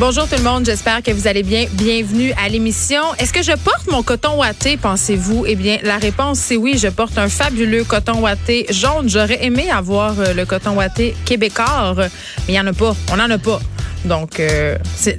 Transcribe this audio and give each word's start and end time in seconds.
Bonjour 0.00 0.26
tout 0.26 0.36
le 0.36 0.42
monde, 0.42 0.64
j'espère 0.64 1.02
que 1.02 1.10
vous 1.10 1.28
allez 1.28 1.42
bien. 1.42 1.66
Bienvenue 1.72 2.32
à 2.42 2.48
l'émission. 2.48 3.02
Est-ce 3.18 3.34
que 3.34 3.42
je 3.42 3.52
porte 3.52 3.86
mon 3.90 4.02
coton 4.02 4.38
ouaté, 4.38 4.78
pensez-vous? 4.78 5.44
Eh 5.46 5.56
bien, 5.56 5.76
la 5.82 5.98
réponse 5.98 6.38
c'est 6.38 6.56
oui, 6.56 6.78
je 6.78 6.88
porte 6.88 7.18
un 7.18 7.28
fabuleux 7.28 7.84
coton 7.84 8.22
ouaté 8.22 8.64
jaune. 8.70 9.10
J'aurais 9.10 9.44
aimé 9.44 9.70
avoir 9.70 10.18
euh, 10.18 10.32
le 10.32 10.46
coton 10.46 10.74
ouaté 10.74 11.14
québécois, 11.26 11.94
mais 11.98 12.08
il 12.48 12.52
n'y 12.52 12.60
en 12.60 12.66
a 12.68 12.72
pas. 12.72 12.96
On 13.12 13.16
n'en 13.16 13.28
a 13.28 13.36
pas. 13.36 13.60
Donc, 14.06 14.40
euh, 14.40 14.78
c'est 14.96 15.18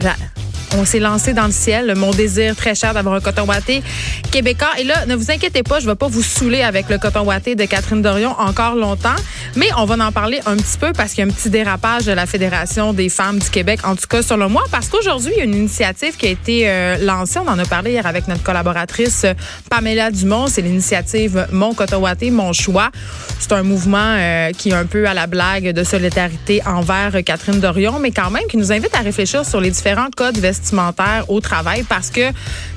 on 0.77 0.85
s'est 0.85 0.99
lancé 0.99 1.33
dans 1.33 1.45
le 1.45 1.51
ciel. 1.51 1.93
Mon 1.95 2.11
désir 2.11 2.55
très 2.55 2.75
cher 2.75 2.93
d'avoir 2.93 3.15
un 3.15 3.19
coton 3.19 3.45
ouaté 3.45 3.83
québécois. 4.31 4.69
Et 4.79 4.83
là, 4.83 5.05
ne 5.05 5.15
vous 5.15 5.31
inquiétez 5.31 5.63
pas, 5.63 5.79
je 5.79 5.85
ne 5.85 5.91
vais 5.91 5.95
pas 5.95 6.07
vous 6.07 6.23
saouler 6.23 6.61
avec 6.61 6.89
le 6.89 6.97
coton 6.97 7.25
ouaté 7.25 7.55
de 7.55 7.65
Catherine 7.65 8.01
Dorion 8.01 8.31
encore 8.39 8.75
longtemps. 8.75 9.15
Mais 9.55 9.67
on 9.77 9.85
va 9.85 10.05
en 10.05 10.11
parler 10.11 10.39
un 10.45 10.55
petit 10.55 10.77
peu 10.79 10.93
parce 10.93 11.13
qu'il 11.13 11.25
y 11.25 11.27
a 11.27 11.31
un 11.31 11.33
petit 11.33 11.49
dérapage 11.49 12.05
de 12.05 12.13
la 12.13 12.25
Fédération 12.25 12.93
des 12.93 13.09
femmes 13.09 13.39
du 13.39 13.49
Québec, 13.49 13.81
en 13.83 13.95
tout 13.95 14.07
cas 14.07 14.21
selon 14.21 14.49
moi, 14.49 14.63
parce 14.71 14.87
qu'aujourd'hui, 14.87 15.33
il 15.35 15.37
y 15.39 15.41
a 15.41 15.43
une 15.43 15.55
initiative 15.55 16.15
qui 16.15 16.27
a 16.27 16.29
été 16.29 16.69
euh, 16.69 16.97
lancée. 17.01 17.39
On 17.39 17.49
en 17.49 17.59
a 17.59 17.65
parlé 17.65 17.91
hier 17.91 18.05
avec 18.05 18.27
notre 18.27 18.43
collaboratrice 18.43 19.23
euh, 19.25 19.33
Pamela 19.69 20.11
Dumont. 20.11 20.47
C'est 20.47 20.61
l'initiative 20.61 21.47
Mon 21.51 21.73
coton 21.73 21.97
ouaté, 21.97 22.31
mon 22.31 22.53
choix. 22.53 22.91
C'est 23.39 23.51
un 23.51 23.63
mouvement 23.63 23.97
euh, 24.17 24.51
qui 24.51 24.69
est 24.69 24.73
un 24.73 24.85
peu 24.85 25.05
à 25.07 25.13
la 25.13 25.27
blague 25.27 25.71
de 25.71 25.83
solidarité 25.83 26.61
envers 26.65 27.11
Catherine 27.25 27.59
Dorion, 27.59 27.99
mais 27.99 28.11
quand 28.11 28.29
même 28.29 28.43
qui 28.49 28.57
nous 28.57 28.71
invite 28.71 28.95
à 28.95 28.99
réfléchir 28.99 29.45
sur 29.45 29.59
les 29.59 29.71
différents 29.71 30.09
codes 30.15 30.37
vestimentaires 30.37 30.60
vestimentaire 30.61 31.25
au 31.27 31.41
travail 31.41 31.83
parce 31.87 32.11
que 32.11 32.21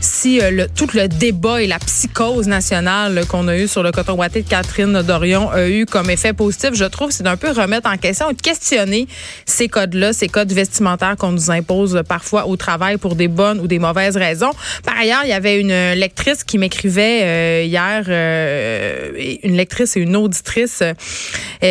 si 0.01 0.41
euh, 0.41 0.51
le, 0.51 0.67
tout 0.69 0.89
le 0.95 1.07
débat 1.07 1.63
et 1.63 1.67
la 1.67 1.79
psychose 1.79 2.47
nationale 2.47 3.25
qu'on 3.29 3.47
a 3.49 3.57
eu 3.57 3.69
sur 3.69 3.83
le 3.83 3.93
coton 3.93 4.15
ouaté 4.15 4.43
de 4.43 4.49
Catherine 4.49 5.03
Dorion 5.03 5.51
a 5.51 5.69
eu 5.69 5.85
comme 5.85 6.09
effet 6.09 6.33
positif, 6.33 6.71
je 6.75 6.85
trouve, 6.85 7.11
c'est 7.11 7.23
d'un 7.23 7.37
peu 7.37 7.51
remettre 7.51 7.91
en 7.91 7.97
question 7.97 8.31
et 8.31 8.35
de 8.35 8.41
questionner 8.41 9.07
ces 9.45 9.69
codes-là, 9.69 10.13
ces 10.13 10.29
codes 10.29 10.53
vestimentaires 10.53 11.17
qu'on 11.17 11.33
nous 11.33 11.51
impose 11.51 12.03
parfois 12.09 12.47
au 12.47 12.57
travail 12.57 12.97
pour 12.97 13.15
des 13.17 13.29
bonnes 13.29 13.61
ou 13.61 13.67
des 13.67 13.79
mauvaises 13.79 14.17
raisons. 14.17 14.51
Par 14.85 14.99
ailleurs, 14.99 15.21
il 15.25 15.31
y 15.31 15.33
avait 15.33 15.61
une 15.61 15.93
lectrice 15.93 16.43
qui 16.43 16.57
m'écrivait 16.59 17.21
euh, 17.23 17.65
hier, 17.65 18.05
euh, 18.09 19.11
une 19.43 19.57
lectrice 19.57 19.97
et 19.97 20.01
une 20.01 20.17
auditrice 20.17 20.83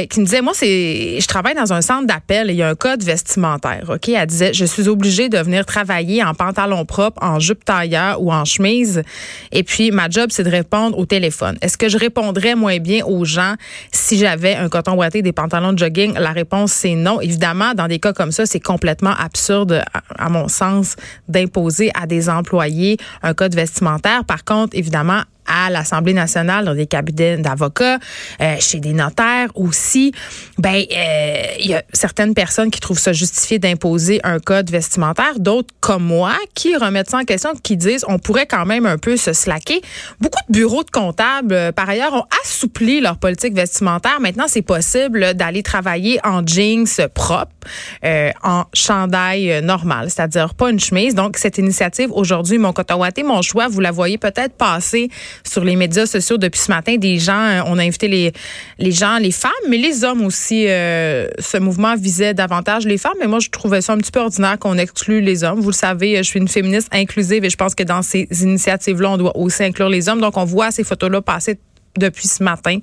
qui 0.09 0.19
me 0.19 0.25
disait, 0.25 0.41
moi, 0.41 0.53
c'est, 0.55 1.19
je 1.19 1.27
travaille 1.27 1.55
dans 1.55 1.71
un 1.71 1.81
centre 1.81 2.07
d'appel 2.07 2.49
et 2.49 2.53
il 2.53 2.57
y 2.57 2.63
a 2.63 2.69
un 2.69 2.75
code 2.75 3.03
vestimentaire. 3.03 3.97
Elle 4.07 4.27
disait, 4.27 4.53
je 4.53 4.65
suis 4.65 4.87
obligée 4.87 5.29
de 5.29 5.37
venir 5.37 5.65
travailler 5.65 6.02
en 6.23 6.33
pantalon 6.33 6.85
propre, 6.85 7.23
en 7.23 7.39
jupe 7.39 7.65
tailleur 7.65 8.21
ou 8.21 8.31
en 8.31 8.45
chemise. 8.45 9.03
Et 9.51 9.63
puis, 9.63 9.91
ma 9.91 10.09
job, 10.09 10.29
c'est 10.31 10.43
de 10.43 10.49
répondre 10.49 10.97
au 10.97 11.05
téléphone. 11.05 11.57
Est-ce 11.61 11.77
que 11.77 11.89
je 11.89 11.97
répondrais 11.97 12.55
moins 12.55 12.79
bien 12.79 13.05
aux 13.05 13.25
gens 13.25 13.55
si 13.91 14.17
j'avais 14.17 14.55
un 14.55 14.69
coton 14.69 14.93
ouaté, 14.93 15.21
des 15.21 15.31
pantalons 15.31 15.73
de 15.73 15.79
jogging? 15.79 16.13
La 16.15 16.31
réponse, 16.31 16.71
c'est 16.71 16.95
non. 16.95 17.21
Évidemment, 17.21 17.73
dans 17.73 17.87
des 17.87 17.99
cas 17.99 18.13
comme 18.13 18.31
ça, 18.31 18.45
c'est 18.45 18.59
complètement 18.59 19.13
absurde, 19.17 19.83
à 20.17 20.29
mon 20.29 20.47
sens, 20.47 20.95
d'imposer 21.27 21.91
à 21.99 22.05
des 22.05 22.29
employés 22.29 22.97
un 23.21 23.33
code 23.33 23.55
vestimentaire. 23.55 24.25
Par 24.25 24.43
contre, 24.43 24.77
évidemment, 24.77 25.21
à 25.53 25.69
l'Assemblée 25.69 26.13
nationale, 26.13 26.65
dans 26.65 26.73
des 26.73 26.87
cabinets 26.87 27.37
d'avocats, 27.37 27.99
euh, 28.41 28.55
chez 28.59 28.79
des 28.79 28.93
notaires 28.93 29.49
aussi, 29.55 30.11
ben 30.57 30.75
euh, 30.75 31.43
il 31.59 31.67
y 31.67 31.75
a 31.75 31.83
certaines 31.93 32.33
personnes 32.33 32.71
qui 32.71 32.79
trouvent 32.79 32.99
ça 32.99 33.13
justifié 33.13 33.59
d'imposer 33.59 34.19
un 34.23 34.39
code 34.39 34.71
vestimentaire, 34.71 35.39
d'autres 35.39 35.73
comme 35.79 36.03
moi 36.03 36.33
qui 36.55 36.75
remettent 36.75 37.11
ça 37.11 37.19
en 37.19 37.23
question, 37.23 37.51
qui 37.61 37.77
disent 37.77 38.05
on 38.07 38.17
pourrait 38.19 38.47
quand 38.47 38.65
même 38.65 38.85
un 38.85 38.97
peu 38.97 39.15
se 39.17 39.33
slacker. 39.33 39.81
Beaucoup 40.19 40.39
de 40.49 40.53
bureaux 40.53 40.83
de 40.83 40.89
comptables, 40.89 41.53
euh, 41.53 41.71
par 41.71 41.89
ailleurs, 41.89 42.13
ont 42.13 42.25
assoupli 42.43 42.99
leur 42.99 43.17
politique 43.17 43.53
vestimentaire. 43.53 44.19
Maintenant, 44.19 44.45
c'est 44.47 44.61
possible 44.61 45.33
d'aller 45.35 45.61
travailler 45.61 46.19
en 46.23 46.45
jeans 46.45 46.87
propres, 47.13 47.67
en 48.43 48.65
chandail 48.73 49.61
normal, 49.63 50.09
c'est-à-dire 50.09 50.53
pas 50.55 50.69
une 50.69 50.79
chemise. 50.79 51.15
Donc 51.15 51.37
cette 51.37 51.57
initiative 51.57 52.09
aujourd'hui, 52.11 52.57
mon 52.57 52.73
coton 52.73 53.03
mon 53.23 53.41
choix, 53.41 53.67
vous 53.67 53.79
la 53.79 53.91
voyez 53.91 54.17
peut-être 54.17 54.55
passer 54.55 55.09
sur 55.47 55.63
les 55.63 55.75
médias 55.75 56.05
sociaux 56.05 56.37
depuis 56.37 56.59
ce 56.59 56.71
matin. 56.71 56.95
Des 56.97 57.19
gens, 57.19 57.33
euh, 57.33 57.61
on 57.65 57.77
a 57.77 57.83
invité 57.83 58.07
les, 58.07 58.31
les 58.79 58.91
gens, 58.91 59.17
les 59.17 59.31
femmes, 59.31 59.51
mais 59.69 59.77
les 59.77 60.03
hommes 60.03 60.25
aussi. 60.25 60.65
Euh, 60.67 61.27
ce 61.39 61.57
mouvement 61.57 61.95
visait 61.95 62.33
davantage 62.33 62.85
les 62.85 62.97
femmes, 62.97 63.13
mais 63.19 63.27
moi, 63.27 63.39
je 63.39 63.49
trouvais 63.49 63.81
ça 63.81 63.93
un 63.93 63.97
petit 63.97 64.11
peu 64.11 64.19
ordinaire 64.19 64.57
qu'on 64.59 64.77
exclue 64.77 65.21
les 65.21 65.43
hommes. 65.43 65.59
Vous 65.59 65.69
le 65.69 65.75
savez, 65.75 66.17
je 66.17 66.23
suis 66.23 66.39
une 66.39 66.47
féministe 66.47 66.89
inclusive 66.91 67.43
et 67.43 67.49
je 67.49 67.57
pense 67.57 67.75
que 67.75 67.83
dans 67.83 68.01
ces 68.01 68.27
initiatives-là, 68.31 69.11
on 69.11 69.17
doit 69.17 69.37
aussi 69.37 69.63
inclure 69.63 69.89
les 69.89 70.09
hommes. 70.09 70.21
Donc, 70.21 70.37
on 70.37 70.45
voit 70.45 70.71
ces 70.71 70.83
photos-là 70.83 71.21
passer 71.21 71.59
depuis 71.97 72.27
ce 72.27 72.43
matin. 72.43 72.79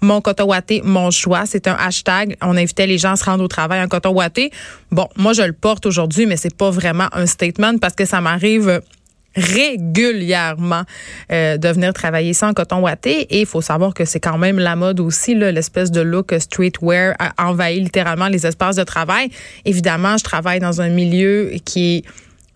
Mon 0.00 0.20
coton 0.20 0.48
mon 0.84 1.10
choix. 1.10 1.44
C'est 1.46 1.66
un 1.66 1.74
hashtag. 1.74 2.36
On 2.42 2.56
invitait 2.56 2.86
les 2.86 2.98
gens 2.98 3.12
à 3.12 3.16
se 3.16 3.24
rendre 3.24 3.42
au 3.42 3.48
travail 3.48 3.82
en 3.82 3.88
coton. 3.88 4.14
Bon, 4.90 5.08
moi, 5.16 5.32
je 5.32 5.42
le 5.42 5.52
porte 5.52 5.86
aujourd'hui, 5.86 6.26
mais 6.26 6.36
c'est 6.36 6.54
pas 6.54 6.70
vraiment 6.70 7.08
un 7.12 7.26
statement 7.26 7.78
parce 7.78 7.94
que 7.94 8.04
ça 8.04 8.20
m'arrive 8.20 8.80
régulièrement 9.36 10.82
euh, 11.32 11.56
de 11.56 11.68
venir 11.68 11.92
travailler 11.92 12.32
sans 12.32 12.52
coton 12.52 12.80
ouaté. 12.80 13.22
Et 13.30 13.40
il 13.40 13.46
faut 13.46 13.60
savoir 13.60 13.94
que 13.94 14.04
c'est 14.04 14.20
quand 14.20 14.38
même 14.38 14.58
la 14.58 14.76
mode 14.76 15.00
aussi, 15.00 15.34
l'espèce 15.34 15.90
de 15.90 16.00
look 16.00 16.34
streetwear 16.38 17.14
a 17.18 17.48
envahi 17.48 17.80
littéralement 17.80 18.28
les 18.28 18.46
espaces 18.46 18.76
de 18.76 18.84
travail. 18.84 19.30
Évidemment, 19.64 20.16
je 20.16 20.24
travaille 20.24 20.60
dans 20.60 20.80
un 20.80 20.88
milieu 20.88 21.52
qui 21.64 21.96
est 21.96 22.04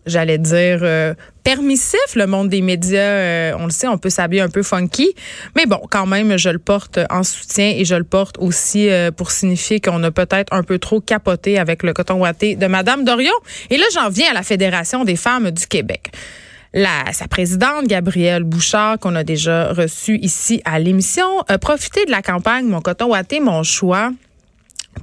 j'allais 0.07 0.39
dire 0.39 0.79
euh, 0.83 1.13
permissif 1.45 2.15
le 2.15 2.27
monde 2.27 2.49
des 2.49 2.63
médias 2.63 2.99
euh, 2.99 3.53
on 3.59 3.65
le 3.65 3.71
sait 3.71 3.89
on 3.89 3.99
peut 3.99 4.09
s'habiller 4.09 4.41
un 4.41 4.49
peu 4.49 4.63
funky 4.63 5.13
mais 5.55 5.67
bon 5.67 5.81
quand 5.91 6.07
même 6.07 6.39
je 6.39 6.49
le 6.49 6.59
porte 6.59 6.99
en 7.11 7.23
soutien 7.23 7.75
et 7.77 7.85
je 7.85 7.95
le 7.95 8.05
porte 8.05 8.39
aussi 8.39 8.89
pour 9.19 9.31
signifier 9.31 9.81
qu'on 9.81 10.03
a 10.05 10.11
peut-être 10.11 10.51
un 10.51 10.63
peu 10.63 10.79
trop 10.79 11.03
capoté 11.03 11.59
avec 11.59 11.83
le 11.83 11.93
coton 11.93 12.23
ouaté 12.23 12.57
de 12.57 12.67
madame 12.69 13.05
Dorion 13.05 13.35
et 13.69 13.77
là 13.77 13.85
j'en 13.93 14.09
viens 14.09 14.31
à 14.31 14.35
la 14.35 14.43
Fédération 14.43 15.05
des 15.05 15.17
femmes 15.17 15.51
du 15.51 15.67
Québec 15.67 16.11
la, 16.75 17.13
sa 17.13 17.29
présidente, 17.29 17.87
Gabrielle 17.87 18.45
Bouchard, 18.45 18.99
qu'on 18.99 19.15
a 19.15 19.25
déjà 19.25 19.73
reçue 19.73 20.19
ici 20.19 20.61
à 20.65 20.79
l'émission, 20.79 21.41
a 21.49 21.59
profité 21.59 22.05
de 22.05 22.11
la 22.11 22.23
campagne 22.23 22.67
Mon 22.67 22.81
coton 22.81 23.07
ouaté, 23.07 23.41
mon 23.41 23.63
choix 23.63 24.11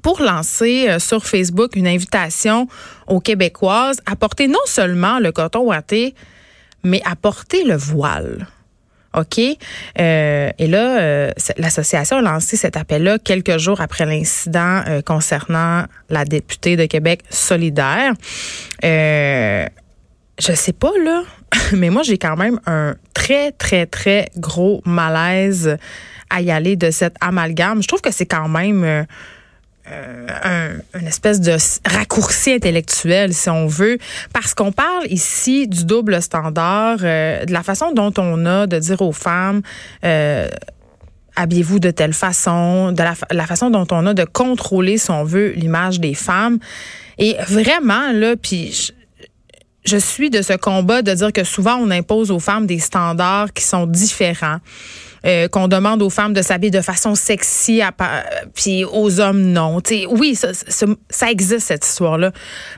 pour 0.02 0.22
lancer 0.22 0.90
euh, 0.90 1.00
sur 1.00 1.26
Facebook 1.26 1.76
une 1.76 1.88
invitation 1.88 2.68
aux 3.08 3.20
Québécoises 3.20 4.02
à 4.06 4.16
porter 4.16 4.48
non 4.48 4.60
seulement 4.66 5.20
le 5.20 5.32
coton 5.32 5.62
ouaté, 5.62 6.16
mais 6.84 7.02
à 7.06 7.16
porter 7.16 7.64
le 7.64 7.76
voile. 7.76 8.48
OK? 9.16 9.40
Euh, 9.40 10.50
et 10.58 10.68
là, 10.68 11.00
euh, 11.00 11.32
l'association 11.58 12.18
a 12.18 12.22
lancé 12.22 12.58
cet 12.58 12.78
appel-là 12.78 13.20
quelques 13.20 13.58
jours 13.58 13.82
après 13.82 14.06
l'incident 14.06 14.84
concernant 15.06 15.86
la 16.10 16.26
députée 16.26 16.76
de 16.76 16.86
Québec 16.86 17.22
solidaire. 17.30 18.14
Euh, 18.84 19.66
je 20.40 20.52
sais 20.54 20.74
pas, 20.74 20.92
là, 21.04 21.24
mais 21.74 21.90
moi, 21.90 22.04
j'ai 22.04 22.18
quand 22.18 22.36
même 22.36 22.60
un 22.66 22.96
très, 23.14 23.52
très, 23.52 23.86
très 23.86 24.30
gros 24.38 24.82
malaise 24.86 25.78
à 26.30 26.42
y 26.42 26.52
aller 26.52 26.76
de 26.76 26.92
cet 26.92 27.16
amalgame. 27.22 27.82
Je 27.82 27.88
trouve 27.88 28.02
que 28.02 28.12
c'est 28.12 28.26
quand 28.26 28.48
même 28.48 28.84
euh, 28.84 29.04
euh, 29.92 30.28
un, 30.44 31.00
une 31.00 31.08
espèce 31.08 31.40
de 31.40 31.56
raccourci 31.86 32.54
intellectuel, 32.54 33.34
si 33.34 33.50
on 33.50 33.68
veut, 33.68 33.98
parce 34.34 34.54
qu'on 34.54 34.72
parle 34.72 35.06
ici 35.08 35.68
du 35.68 35.86
double 35.86 36.22
standard, 36.22 37.00
euh, 37.04 37.46
de 37.46 37.54
la 37.54 37.64
façon 37.64 37.92
dont 37.92 38.14
on 38.18 38.46
a 38.46 38.68
de 38.68 38.80
dire 38.80 39.02
aux 39.02 39.14
femmes 39.14 39.62
habillez-vous 41.38 41.80
de 41.80 41.92
telle 41.92 42.14
façon, 42.14 42.94
de 42.94 43.04
la, 43.04 43.14
la, 43.32 43.46
façon 43.46 43.70
dont 43.70 43.86
on 43.92 44.06
a 44.06 44.14
de 44.14 44.24
contrôler, 44.24 44.98
si 44.98 45.12
on 45.12 45.26
veut, 45.26 45.50
l'image 45.50 46.00
des 46.00 46.14
femmes. 46.14 46.60
Et 47.18 47.36
vraiment, 47.48 48.14
là, 48.14 48.36
puis 48.36 48.94
je 49.86 49.98
suis 49.98 50.30
de 50.30 50.42
ce 50.42 50.54
combat 50.54 51.02
de 51.02 51.14
dire 51.14 51.32
que 51.32 51.44
souvent 51.44 51.76
on 51.76 51.92
impose 51.92 52.32
aux 52.32 52.40
femmes 52.40 52.66
des 52.66 52.80
standards 52.80 53.54
qui 53.54 53.64
sont 53.64 53.88
différents. 53.88 54.60
Euh, 55.26 55.48
qu'on 55.48 55.68
demande 55.68 56.04
aux 56.04 56.12
femmes 56.12 56.34
de 56.34 56.44
s'habiller 56.44 56.70
de 56.70 56.82
façon 56.82 57.16
sexy, 57.16 57.82
à, 57.82 57.92
puis 58.54 58.86
aux 58.86 59.20
hommes 59.20 59.42
non. 59.42 59.82
T'sais, 59.82 60.06
oui, 60.08 60.36
ça, 60.36 60.54
ça, 60.54 60.86
ça, 61.10 61.32
existe 61.32 61.66
cette 61.66 61.84
histoire-là, 61.84 62.32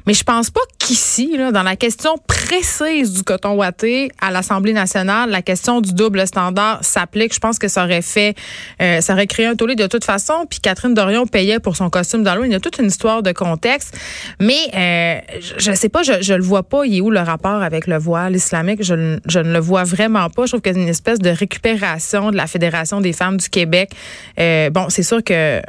mais 0.06 0.13
je 0.13 0.23
pense 0.23 0.50
pas 0.50 0.62
qu'ici, 0.87 1.35
là, 1.35 1.51
dans 1.51 1.63
la 1.63 1.75
question 1.75 2.15
précise 2.27 3.12
du 3.12 3.23
coton 3.23 3.57
ouaté 3.57 4.09
à 4.21 4.31
l'Assemblée 4.31 4.71
nationale, 4.71 5.29
la 5.29 5.41
question 5.41 5.81
du 5.81 5.94
double 5.94 6.25
standard 6.25 6.79
s'applique. 6.81 7.33
Je 7.33 7.39
pense 7.39 7.59
que 7.59 7.67
ça 7.67 7.83
aurait 7.83 8.01
fait, 8.01 8.35
euh, 8.81 9.01
ça 9.01 9.12
aurait 9.12 9.27
créé 9.27 9.47
un 9.47 9.56
tollé 9.57 9.75
de 9.75 9.85
toute 9.88 10.06
façon. 10.06 10.45
Puis 10.50 10.59
Catherine 10.62 10.94
Dorion 10.94 11.27
payait 11.27 11.59
pour 11.59 11.75
son 11.75 11.89
costume 11.89 12.23
d'Halloween. 12.23 12.51
Il 12.51 12.53
y 12.53 12.56
a 12.56 12.62
toute 12.62 12.79
une 12.79 12.85
histoire 12.85 13.21
de 13.21 13.33
contexte, 13.33 13.97
mais 14.39 14.56
euh, 14.75 15.19
je, 15.57 15.73
sais 15.73 15.89
pas, 15.89 16.03
je, 16.03 16.21
je 16.21 16.33
le 16.33 16.44
vois 16.44 16.63
pas. 16.63 16.85
Il 16.85 16.95
est 16.95 17.01
où 17.01 17.12
le 17.12 17.19
rapport 17.19 17.62
avec 17.62 17.85
le 17.85 17.97
voile 17.97 18.38
islamique? 18.38 18.81
Je, 18.81 19.19
je 19.27 19.39
ne 19.39 19.51
le 19.51 19.59
vois 19.59 19.83
vraiment 19.83 20.29
pas. 20.29 20.45
Je 20.45 20.51
trouve 20.51 20.62
qu'il 20.62 20.73
y 20.73 20.79
a 20.79 20.81
une 20.81 20.88
espèce 20.88 21.19
de 21.19 21.29
récupération 21.29 22.29
la 22.29 22.47
Fédération 22.47 23.01
des 23.01 23.12
femmes 23.12 23.35
du 23.35 23.50
Québec. 23.50 23.91
Euh, 24.39 24.69
bon, 24.69 24.85
c'est 24.88 25.03
sûr 25.03 25.21
que 25.21 25.62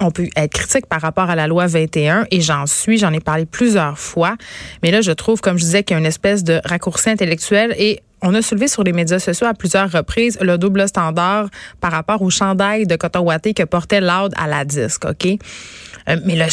on 0.00 0.10
peut 0.10 0.28
être 0.36 0.52
critique 0.52 0.86
par 0.86 1.00
rapport 1.00 1.30
à 1.30 1.36
la 1.36 1.46
loi 1.46 1.66
21 1.66 2.26
et 2.30 2.40
j'en 2.40 2.66
suis, 2.66 2.98
j'en 2.98 3.12
ai 3.12 3.20
parlé 3.20 3.46
plusieurs 3.46 3.98
fois. 3.98 4.36
Mais 4.82 4.90
là, 4.90 5.00
je 5.00 5.12
trouve, 5.12 5.40
comme 5.40 5.58
je 5.58 5.64
disais, 5.64 5.82
qu'il 5.84 5.94
y 5.94 5.96
a 5.96 6.00
une 6.00 6.06
espèce 6.06 6.44
de 6.44 6.60
raccourci 6.64 7.10
intellectuel 7.10 7.74
et 7.78 8.00
on 8.22 8.34
a 8.34 8.42
soulevé 8.42 8.68
sur 8.68 8.82
les 8.84 8.92
médias 8.92 9.18
sociaux 9.18 9.46
à 9.46 9.54
plusieurs 9.54 9.90
reprises 9.90 10.38
le 10.40 10.58
double 10.58 10.86
standard 10.88 11.48
par 11.80 11.92
rapport 11.92 12.22
au 12.22 12.30
chandail 12.30 12.86
de 12.86 12.96
coton 12.96 13.26
que 13.26 13.64
portait 13.64 14.00
Loud 14.00 14.32
à 14.36 14.46
la 14.46 14.64
disque, 14.64 15.04
OK? 15.04 15.38
Euh, 16.08 16.16
mais 16.24 16.34
le, 16.36 16.46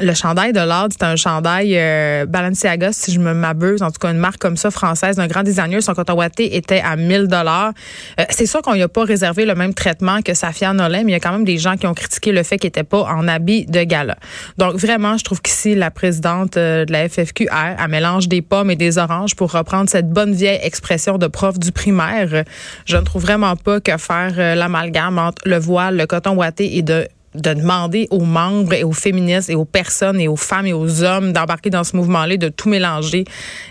le 0.00 0.14
chandail 0.14 0.52
de 0.52 0.60
Loud, 0.60 0.92
c'est 0.92 1.04
un 1.04 1.16
chandail 1.16 1.76
euh, 1.76 2.26
Balenciaga, 2.26 2.92
si 2.92 3.12
je 3.12 3.20
me 3.20 3.34
m'abuse, 3.34 3.82
en 3.82 3.90
tout 3.90 3.98
cas 3.98 4.10
une 4.10 4.18
marque 4.18 4.38
comme 4.38 4.56
ça 4.56 4.70
française 4.70 5.16
d'un 5.16 5.26
grand 5.26 5.42
designer. 5.42 5.82
Son 5.82 5.94
coton 5.94 6.18
était 6.38 6.80
à 6.80 6.96
1000 6.96 7.26
dollars. 7.26 7.72
Euh, 8.18 8.24
c'est 8.30 8.46
sûr 8.46 8.62
qu'on 8.62 8.74
n'y 8.74 8.82
a 8.82 8.88
pas 8.88 9.04
réservé 9.04 9.44
le 9.44 9.54
même 9.54 9.74
traitement 9.74 10.22
que 10.22 10.34
Safia 10.34 10.72
Nolin, 10.72 11.04
mais 11.04 11.12
il 11.12 11.14
y 11.14 11.16
a 11.16 11.20
quand 11.20 11.32
même 11.32 11.44
des 11.44 11.58
gens 11.58 11.76
qui 11.76 11.86
ont 11.86 11.94
critiqué 11.94 12.32
le 12.32 12.42
fait 12.42 12.58
qu'il 12.58 12.68
n'était 12.68 12.84
pas 12.84 13.02
en 13.02 13.28
habit 13.28 13.66
de 13.66 13.82
gala. 13.82 14.16
Donc 14.58 14.76
vraiment, 14.76 15.18
je 15.18 15.24
trouve 15.24 15.42
qu'ici, 15.42 15.74
la 15.74 15.90
présidente 15.90 16.54
de 16.54 16.86
la 16.90 17.08
FFQ, 17.08 17.48
elle, 17.52 17.88
mélange 17.88 18.28
des 18.28 18.42
pommes 18.42 18.70
et 18.70 18.76
des 18.76 18.98
oranges 18.98 19.34
pour 19.34 19.52
reprendre 19.52 19.90
cette 19.90 20.08
bonne 20.08 20.32
vieille 20.32 20.60
expression 20.62 21.13
de 21.18 21.26
prof 21.26 21.58
du 21.58 21.72
primaire. 21.72 22.44
Je 22.86 22.96
ne 22.96 23.02
trouve 23.02 23.22
vraiment 23.22 23.56
pas 23.56 23.80
que 23.80 23.96
faire 23.96 24.56
l'amalgame 24.56 25.18
entre 25.18 25.42
le 25.46 25.58
voile, 25.58 25.96
le 25.96 26.06
coton 26.06 26.34
ouaté 26.36 26.76
et 26.76 26.82
de 26.82 27.08
de 27.34 27.52
demander 27.52 28.06
aux 28.10 28.24
membres 28.24 28.72
et 28.74 28.84
aux 28.84 28.92
féministes 28.92 29.50
et 29.50 29.54
aux 29.54 29.64
personnes 29.64 30.20
et 30.20 30.28
aux 30.28 30.36
femmes 30.36 30.66
et 30.66 30.72
aux 30.72 31.02
hommes 31.02 31.32
d'embarquer 31.32 31.70
dans 31.70 31.84
ce 31.84 31.96
mouvement-là, 31.96 32.36
de 32.36 32.48
tout 32.48 32.68
mélanger, 32.68 33.24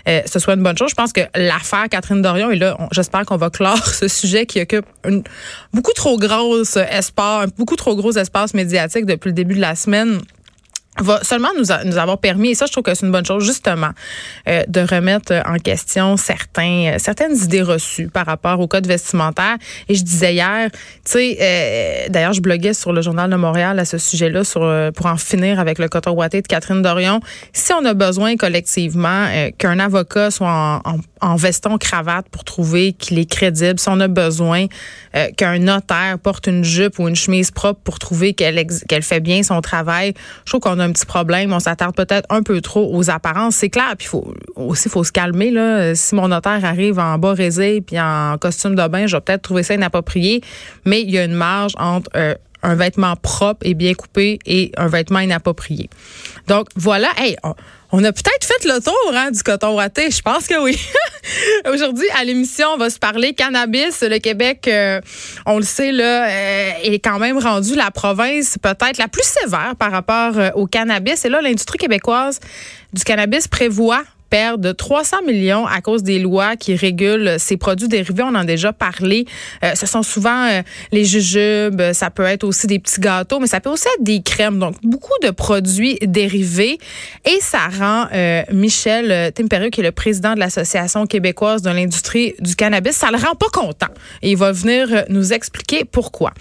euh, 0.08 0.20
ce 0.26 0.38
soit 0.38 0.54
une 0.54 0.62
bonne 0.62 0.76
chose. 0.76 0.90
Je 0.90 0.94
pense 0.94 1.12
que 1.12 1.22
l'affaire 1.34 1.88
Catherine 1.88 2.20
Dorion, 2.20 2.50
et 2.50 2.56
là, 2.56 2.76
j'espère 2.92 3.24
qu'on 3.24 3.36
va 3.36 3.50
clore 3.50 3.86
ce 3.86 4.08
sujet 4.08 4.46
qui 4.46 4.60
occupe 4.60 4.86
une 5.06 5.22
beaucoup 5.72 5.92
trop 5.92 6.18
grosse 6.18 6.76
espace, 6.76 7.48
beaucoup 7.56 7.76
trop 7.76 7.96
gros 7.96 8.12
espace 8.12 8.54
médiatique 8.54 9.06
depuis 9.06 9.28
le 9.28 9.34
début 9.34 9.54
de 9.54 9.60
la 9.60 9.74
semaine 9.74 10.20
va 10.98 11.22
seulement 11.22 11.48
nous, 11.58 11.66
nous 11.84 11.98
avoir 11.98 12.18
permis, 12.18 12.50
et 12.50 12.54
ça 12.54 12.66
je 12.66 12.72
trouve 12.72 12.84
que 12.84 12.94
c'est 12.94 13.06
une 13.06 13.12
bonne 13.12 13.26
chose 13.26 13.44
justement, 13.44 13.90
euh, 14.48 14.62
de 14.68 14.80
remettre 14.80 15.32
en 15.46 15.56
question 15.56 16.16
certains, 16.16 16.94
euh, 16.94 16.98
certaines 16.98 17.36
idées 17.36 17.62
reçues 17.62 18.08
par 18.08 18.26
rapport 18.26 18.60
au 18.60 18.68
code 18.68 18.86
vestimentaire. 18.86 19.56
Et 19.88 19.94
je 19.94 20.02
disais 20.02 20.34
hier, 20.34 20.70
tu 20.70 20.78
sais, 21.04 21.38
euh, 21.40 22.08
d'ailleurs 22.10 22.32
je 22.32 22.40
bloguais 22.40 22.74
sur 22.74 22.92
le 22.92 23.02
journal 23.02 23.30
de 23.30 23.36
Montréal 23.36 23.78
à 23.78 23.84
ce 23.84 23.98
sujet-là 23.98 24.44
sur 24.44 24.64
pour 24.94 25.06
en 25.06 25.16
finir 25.16 25.60
avec 25.60 25.78
le 25.78 25.88
coton 25.88 26.12
ouaté 26.12 26.42
de 26.42 26.46
Catherine 26.46 26.82
Dorion. 26.82 27.20
Si 27.52 27.72
on 27.72 27.84
a 27.84 27.94
besoin 27.94 28.36
collectivement 28.36 29.26
qu'un 29.58 29.78
avocat 29.78 30.30
soit 30.30 30.48
en, 30.48 30.76
en, 30.84 30.96
en, 31.24 31.36
veston 31.36 31.78
cravate 31.78 32.28
pour 32.28 32.44
trouver 32.44 32.92
qu'il 32.92 33.18
est 33.18 33.30
crédible, 33.30 33.78
si 33.78 33.88
on 33.88 34.00
a 34.00 34.08
besoin 34.08 34.66
qu'un 35.36 35.58
notaire 35.58 36.18
porte 36.22 36.46
une 36.46 36.64
jupe 36.64 36.98
ou 36.98 37.08
une 37.08 37.16
chemise 37.16 37.50
propre 37.50 37.80
pour 37.82 37.98
trouver 37.98 38.34
qu'elle 38.34 38.66
qu'elle 38.88 39.02
fait 39.02 39.20
bien 39.20 39.42
son 39.42 39.60
travail, 39.60 40.14
je 40.44 40.50
trouve 40.50 40.60
qu'on 40.60 40.78
a 40.78 40.84
un 40.84 40.92
petit 40.92 41.06
problème. 41.06 41.52
On 41.52 41.60
s'attarde 41.60 41.94
peut-être 41.94 42.26
un 42.30 42.42
peu 42.42 42.60
trop 42.60 42.90
aux 42.94 43.10
apparences. 43.10 43.56
C'est 43.56 43.70
clair. 43.70 43.94
Puis 43.96 44.08
faut 44.08 44.34
aussi 44.56 44.88
faut 44.88 45.04
se 45.04 45.12
calmer 45.12 45.50
là. 45.50 45.94
Si 45.94 46.14
mon 46.14 46.28
notaire 46.28 46.64
arrive 46.64 46.98
en 46.98 47.18
bas 47.18 47.32
résé 47.32 47.80
puis 47.80 47.98
en 48.00 48.36
costume 48.38 48.74
de 48.74 48.86
bain, 48.88 49.06
je 49.06 49.16
vais 49.16 49.20
peut-être 49.20 49.42
trouver 49.42 49.62
ça 49.62 49.74
inapproprié. 49.74 50.42
Mais 50.84 51.02
il 51.02 51.10
y 51.10 51.18
a 51.18 51.24
une 51.24 51.34
marge 51.34 51.72
entre 51.78 52.10
euh, 52.16 52.34
un 52.64 52.74
vêtement 52.74 53.14
propre 53.14 53.60
et 53.64 53.74
bien 53.74 53.94
coupé 53.94 54.38
et 54.46 54.72
un 54.76 54.88
vêtement 54.88 55.20
inapproprié. 55.20 55.88
Donc 56.48 56.68
voilà, 56.74 57.08
hey, 57.18 57.36
on, 57.92 58.02
a 58.02 58.12
peut-être 58.12 58.44
fait 58.44 58.64
le 58.64 58.82
tour 58.82 59.12
hein, 59.14 59.30
du 59.30 59.42
coton 59.42 59.76
ouaté, 59.76 60.10
je 60.10 60.20
pense 60.22 60.48
que 60.48 60.60
oui. 60.62 60.78
Aujourd'hui 61.72 62.06
à 62.18 62.24
l'émission, 62.24 62.68
on 62.74 62.76
va 62.76 62.90
se 62.90 62.98
parler 62.98 63.34
cannabis. 63.34 64.02
Le 64.02 64.18
Québec, 64.18 64.66
euh, 64.66 65.00
on 65.46 65.58
le 65.58 65.64
sait 65.64 65.92
euh, 65.92 66.70
est 66.82 66.98
quand 66.98 67.18
même 67.18 67.38
rendu 67.38 67.74
la 67.74 67.90
province 67.90 68.58
peut-être 68.60 68.98
la 68.98 69.08
plus 69.08 69.24
sévère 69.24 69.74
par 69.78 69.92
rapport 69.92 70.38
euh, 70.38 70.50
au 70.54 70.66
cannabis. 70.66 71.24
Et 71.24 71.28
là, 71.28 71.40
l'industrie 71.40 71.78
québécoise 71.78 72.40
du 72.92 73.04
cannabis 73.04 73.48
prévoit 73.48 74.02
de 74.34 74.72
300 74.72 75.18
millions 75.26 75.64
à 75.64 75.80
cause 75.80 76.02
des 76.02 76.18
lois 76.18 76.56
qui 76.56 76.74
régulent 76.74 77.36
ces 77.38 77.56
produits 77.56 77.86
dérivés. 77.86 78.24
On 78.24 78.28
en 78.28 78.34
a 78.34 78.44
déjà 78.44 78.72
parlé. 78.72 79.26
Euh, 79.62 79.74
ce 79.76 79.86
sont 79.86 80.02
souvent 80.02 80.48
euh, 80.48 80.62
les 80.90 81.04
jujubes, 81.04 81.80
ça 81.92 82.10
peut 82.10 82.24
être 82.24 82.42
aussi 82.42 82.66
des 82.66 82.80
petits 82.80 83.00
gâteaux, 83.00 83.38
mais 83.38 83.46
ça 83.46 83.60
peut 83.60 83.70
aussi 83.70 83.86
être 83.86 84.02
des 84.02 84.22
crèmes. 84.22 84.58
Donc, 84.58 84.74
beaucoup 84.82 85.12
de 85.22 85.30
produits 85.30 85.98
dérivés. 86.02 86.78
Et 87.24 87.38
ça 87.40 87.68
rend 87.78 88.08
euh, 88.12 88.42
Michel 88.52 89.32
Tempéreux, 89.32 89.70
qui 89.70 89.80
est 89.80 89.84
le 89.84 89.92
président 89.92 90.34
de 90.34 90.40
l'Association 90.40 91.06
québécoise 91.06 91.62
de 91.62 91.70
l'industrie 91.70 92.34
du 92.40 92.56
cannabis, 92.56 92.96
ça 92.96 93.12
le 93.12 93.18
rend 93.18 93.36
pas 93.36 93.50
content. 93.52 93.92
Et 94.22 94.32
il 94.32 94.36
va 94.36 94.50
venir 94.50 95.04
nous 95.10 95.32
expliquer 95.32 95.84
pourquoi. 95.84 96.32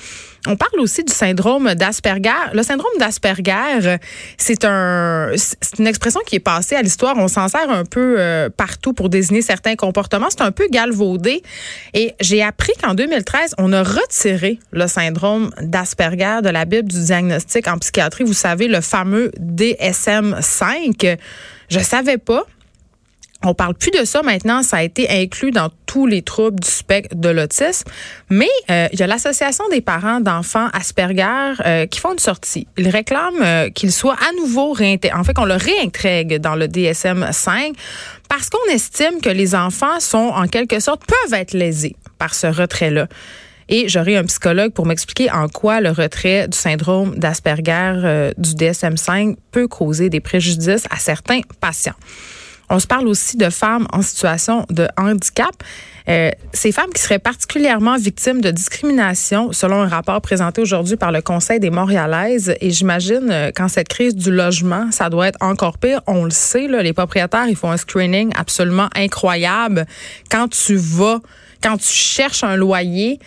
On 0.46 0.58
parle 0.58 0.80
aussi 0.80 1.04
du 1.04 1.14
syndrome 1.14 1.74
d'Asperger. 1.74 2.30
Le 2.54 2.64
syndrome 2.64 2.92
d'Asperger, 3.00 3.98
c'est 4.38 4.66
un, 4.66 5.32
c'est 5.36 5.80
une 5.80 5.88
expression 5.88 6.20
qui 6.26 6.36
est 6.36 6.42
passée 6.42 6.76
à 6.76 6.82
l'histoire. 6.82 7.16
On 7.18 7.30
s'en 7.30 7.48
sert 7.48 7.70
un 7.70 7.86
peu 7.86 8.16
euh, 8.20 8.50
partout 8.50 8.92
pour 8.92 9.08
désigner 9.08 9.42
certains 9.42 9.76
comportements. 9.76 10.28
C'est 10.30 10.42
un 10.42 10.52
peu 10.52 10.68
galvaudé. 10.70 11.42
Et 11.94 12.14
j'ai 12.20 12.44
appris 12.44 12.74
qu'en 12.82 12.94
2013, 12.94 13.56
on 13.58 13.72
a 13.72 13.84
retiré 13.84 14.60
le 14.72 14.88
syndrome 14.88 15.52
d'Asperger 15.62 16.40
de 16.44 16.50
la 16.50 16.66
Bible 16.66 16.90
du 16.90 17.02
diagnostic 17.02 17.68
en 17.70 17.78
psychiatrie. 17.78 18.26
Vous 18.26 18.34
savez, 18.34 18.68
le 18.68 18.82
fameux 18.82 19.32
DSM-5. 19.40 21.18
Je 21.70 21.80
savais 21.80 22.18
pas. 22.18 22.46
On 23.44 23.54
parle 23.54 23.74
plus 23.76 23.92
de 23.92 24.06
ça 24.06 24.22
maintenant. 24.24 24.64
Ça 24.64 24.78
a 24.78 24.84
été 24.84 25.10
inclus 25.10 25.52
dans 25.52 25.70
tous 25.86 26.06
les 26.06 26.22
troubles 26.22 26.60
du 26.62 26.70
spectre 26.70 27.16
de 27.16 27.30
l'autisme. 27.30 27.90
Mais 28.30 28.50
euh, 28.72 28.88
il 28.94 29.00
y 29.00 29.04
a 29.04 29.08
l'Association 29.08 29.66
des 29.70 29.82
parents 29.82 30.22
d'enfants 30.22 30.70
Asperger 30.74 31.54
euh, 31.66 31.86
qui 31.86 32.00
font 32.00 32.14
une 32.14 32.20
sortie. 32.20 32.68
Ils 32.78 32.90
réclament 32.90 33.42
euh, 33.42 33.70
qu'il 33.70 33.92
soit 33.92 34.16
à 34.16 34.32
nouveau 34.40 34.72
réintégré. 34.72 35.18
En 35.18 35.24
fait, 35.26 35.34
qu'on 35.34 35.46
le 35.46 35.56
réintègre 35.56 36.40
dans 36.40 36.56
le 36.56 36.68
DSM-5 36.68 37.74
parce 38.30 38.50
qu'on 38.50 38.72
estime 38.72 39.20
que 39.22 39.30
les 39.30 39.56
enfants 39.56 40.00
sont, 40.00 40.32
en 40.34 40.48
quelque 40.48 40.80
sorte, 40.80 41.04
peuvent 41.06 41.40
être 41.40 41.54
lésés 41.54 41.98
par 42.18 42.34
ce 42.34 42.48
retrait-là. 42.48 43.08
Et 43.70 43.88
j'aurai 43.90 44.18
un 44.18 44.24
psychologue 44.24 44.72
pour 44.72 44.86
m'expliquer 44.86 45.32
en 45.32 45.48
quoi 45.48 45.82
le 45.82 45.92
retrait 45.92 46.48
du 46.48 46.58
syndrome 46.58 47.18
d'Asperger 47.18 48.32
du 48.38 48.52
DSM-5 48.52 49.36
peut 49.52 49.68
causer 49.68 50.10
des 50.10 50.20
préjudices 50.20 50.86
à 50.90 50.98
certains 50.98 51.42
patients. 51.62 51.96
On 52.74 52.80
se 52.80 52.88
parle 52.88 53.08
aussi 53.08 53.38
de 53.38 53.52
femmes 53.52 53.86
en 53.94 54.02
situation 54.02 54.66
de 54.72 54.88
handicap. 54.98 55.54
Euh, 56.10 56.32
ces 56.54 56.72
femmes 56.72 56.90
qui 56.92 57.04
seraient 57.04 57.20
particulièrement 57.20 57.98
victimes 57.98 58.42
de 58.42 58.50
discrimination, 58.50 59.52
selon 59.54 59.84
un 59.84 59.88
rapport 59.88 60.20
présenté 60.22 60.60
aujourd'hui 60.60 60.96
par 60.96 61.12
le 61.12 61.22
Conseil 61.22 61.60
des 61.60 61.70
Montréalaises. 61.70 62.56
Et 62.62 62.72
j'imagine 62.72 63.30
euh, 63.30 63.52
quand 63.56 63.68
cette 63.68 63.90
crise 63.90 64.16
du 64.16 64.32
logement, 64.32 64.90
ça 64.92 65.12
doit 65.12 65.28
être 65.28 65.38
encore 65.40 65.78
pire. 65.78 66.02
On 66.08 66.24
le 66.24 66.32
sait, 66.32 66.68
là, 66.68 66.82
les 66.82 66.94
propriétaires, 66.94 67.46
ils 67.48 67.56
font 67.56 67.70
un 67.70 67.78
screening 67.78 68.34
absolument 68.36 68.90
incroyable. 68.96 69.86
Quand 70.32 70.48
tu 70.48 70.76
vas, 70.76 71.20
quand 71.62 71.78
tu 71.78 71.94
cherches 71.94 72.44
un 72.44 72.56
loyer, 72.56 73.20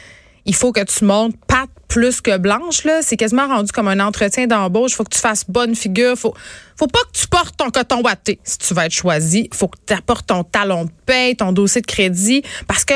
il 0.46 0.54
faut 0.54 0.72
que 0.72 0.82
tu 0.84 1.04
montes 1.04 1.34
patte 1.46 1.70
plus 1.88 2.20
que 2.20 2.36
blanche 2.38 2.84
là, 2.84 3.00
c'est 3.02 3.16
quasiment 3.16 3.46
rendu 3.46 3.70
comme 3.72 3.88
un 3.88 4.00
entretien 4.00 4.46
d'embauche, 4.46 4.92
il 4.92 4.94
faut 4.94 5.04
que 5.04 5.14
tu 5.14 5.20
fasses 5.20 5.44
bonne 5.48 5.74
figure, 5.74 6.16
faut 6.16 6.34
faut 6.76 6.88
pas 6.88 7.00
que 7.00 7.18
tu 7.18 7.26
portes 7.28 7.56
ton 7.56 7.70
coton 7.70 8.02
watté 8.02 8.38
si 8.44 8.58
tu 8.58 8.74
vas 8.74 8.86
être 8.86 8.92
choisi, 8.92 9.48
faut 9.52 9.68
que 9.68 9.78
tu 9.86 9.92
apportes 9.92 10.26
ton 10.26 10.44
talon 10.44 10.84
de 10.86 10.90
paie, 11.04 11.34
ton 11.34 11.52
dossier 11.52 11.80
de 11.80 11.86
crédit 11.86 12.42
parce 12.66 12.84
que 12.84 12.94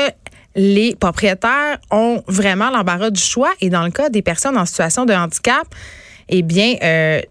les 0.55 0.95
propriétaires 0.95 1.77
ont 1.91 2.23
vraiment 2.27 2.69
l'embarras 2.69 3.09
du 3.09 3.21
choix. 3.21 3.51
Et 3.61 3.69
dans 3.69 3.83
le 3.83 3.91
cas 3.91 4.09
des 4.09 4.21
personnes 4.21 4.57
en 4.57 4.65
situation 4.65 5.05
de 5.05 5.13
handicap, 5.13 5.65
eh 6.29 6.41
bien 6.41 6.75
euh, 6.83 7.21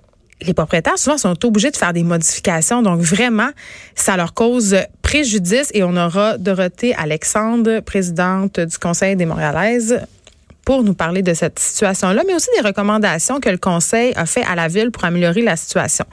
les 0.42 0.54
propriétaires 0.54 0.98
souvent 0.98 1.18
sont 1.18 1.44
obligés 1.44 1.70
de 1.70 1.76
faire 1.76 1.92
des 1.92 2.02
modifications. 2.02 2.82
Donc 2.82 3.00
vraiment, 3.00 3.50
ça 3.94 4.16
leur 4.16 4.34
cause 4.34 4.76
préjudice. 5.02 5.70
Et 5.74 5.82
on 5.82 5.96
aura 5.96 6.38
Dorothée 6.38 6.94
Alexandre, 6.94 7.80
présidente 7.80 8.60
du 8.60 8.78
Conseil 8.78 9.16
des 9.16 9.26
Montréalaises, 9.26 10.00
pour 10.64 10.82
nous 10.82 10.94
parler 10.94 11.22
de 11.22 11.34
cette 11.34 11.58
situation-là, 11.58 12.22
mais 12.26 12.34
aussi 12.34 12.48
des 12.60 12.66
recommandations 12.66 13.40
que 13.40 13.48
le 13.48 13.58
Conseil 13.58 14.12
a 14.16 14.26
fait 14.26 14.44
à 14.44 14.54
la 14.54 14.68
Ville 14.68 14.90
pour 14.90 15.04
améliorer 15.04 15.42
la 15.42 15.56
situation. 15.56 16.04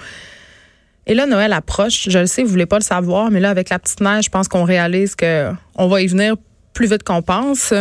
Et 1.05 1.13
là, 1.13 1.25
Noël 1.25 1.53
approche. 1.53 2.09
Je 2.09 2.19
le 2.19 2.25
sais, 2.25 2.43
vous 2.43 2.49
voulez 2.49 2.65
pas 2.65 2.77
le 2.77 2.83
savoir, 2.83 3.31
mais 3.31 3.39
là, 3.39 3.49
avec 3.49 3.69
la 3.69 3.79
petite 3.79 4.01
neige, 4.01 4.25
je 4.25 4.29
pense 4.29 4.47
qu'on 4.47 4.63
réalise 4.63 5.15
que 5.15 5.51
on 5.75 5.87
va 5.87 6.01
y 6.01 6.07
venir 6.07 6.35
plus 6.73 6.89
vite 6.89 7.03
qu'on 7.03 7.21
pense. 7.21 7.73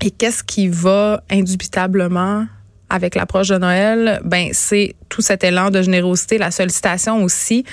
Et 0.00 0.10
qu'est-ce 0.10 0.42
qui 0.42 0.68
va 0.68 1.22
indubitablement 1.30 2.46
avec 2.92 3.14
l'approche 3.14 3.48
de 3.48 3.56
Noël, 3.56 4.20
ben 4.22 4.50
c'est 4.52 4.94
tout 5.08 5.22
cet 5.22 5.44
élan 5.44 5.70
de 5.70 5.80
générosité, 5.80 6.36
la 6.36 6.50
sollicitation 6.50 7.24
aussi. 7.24 7.64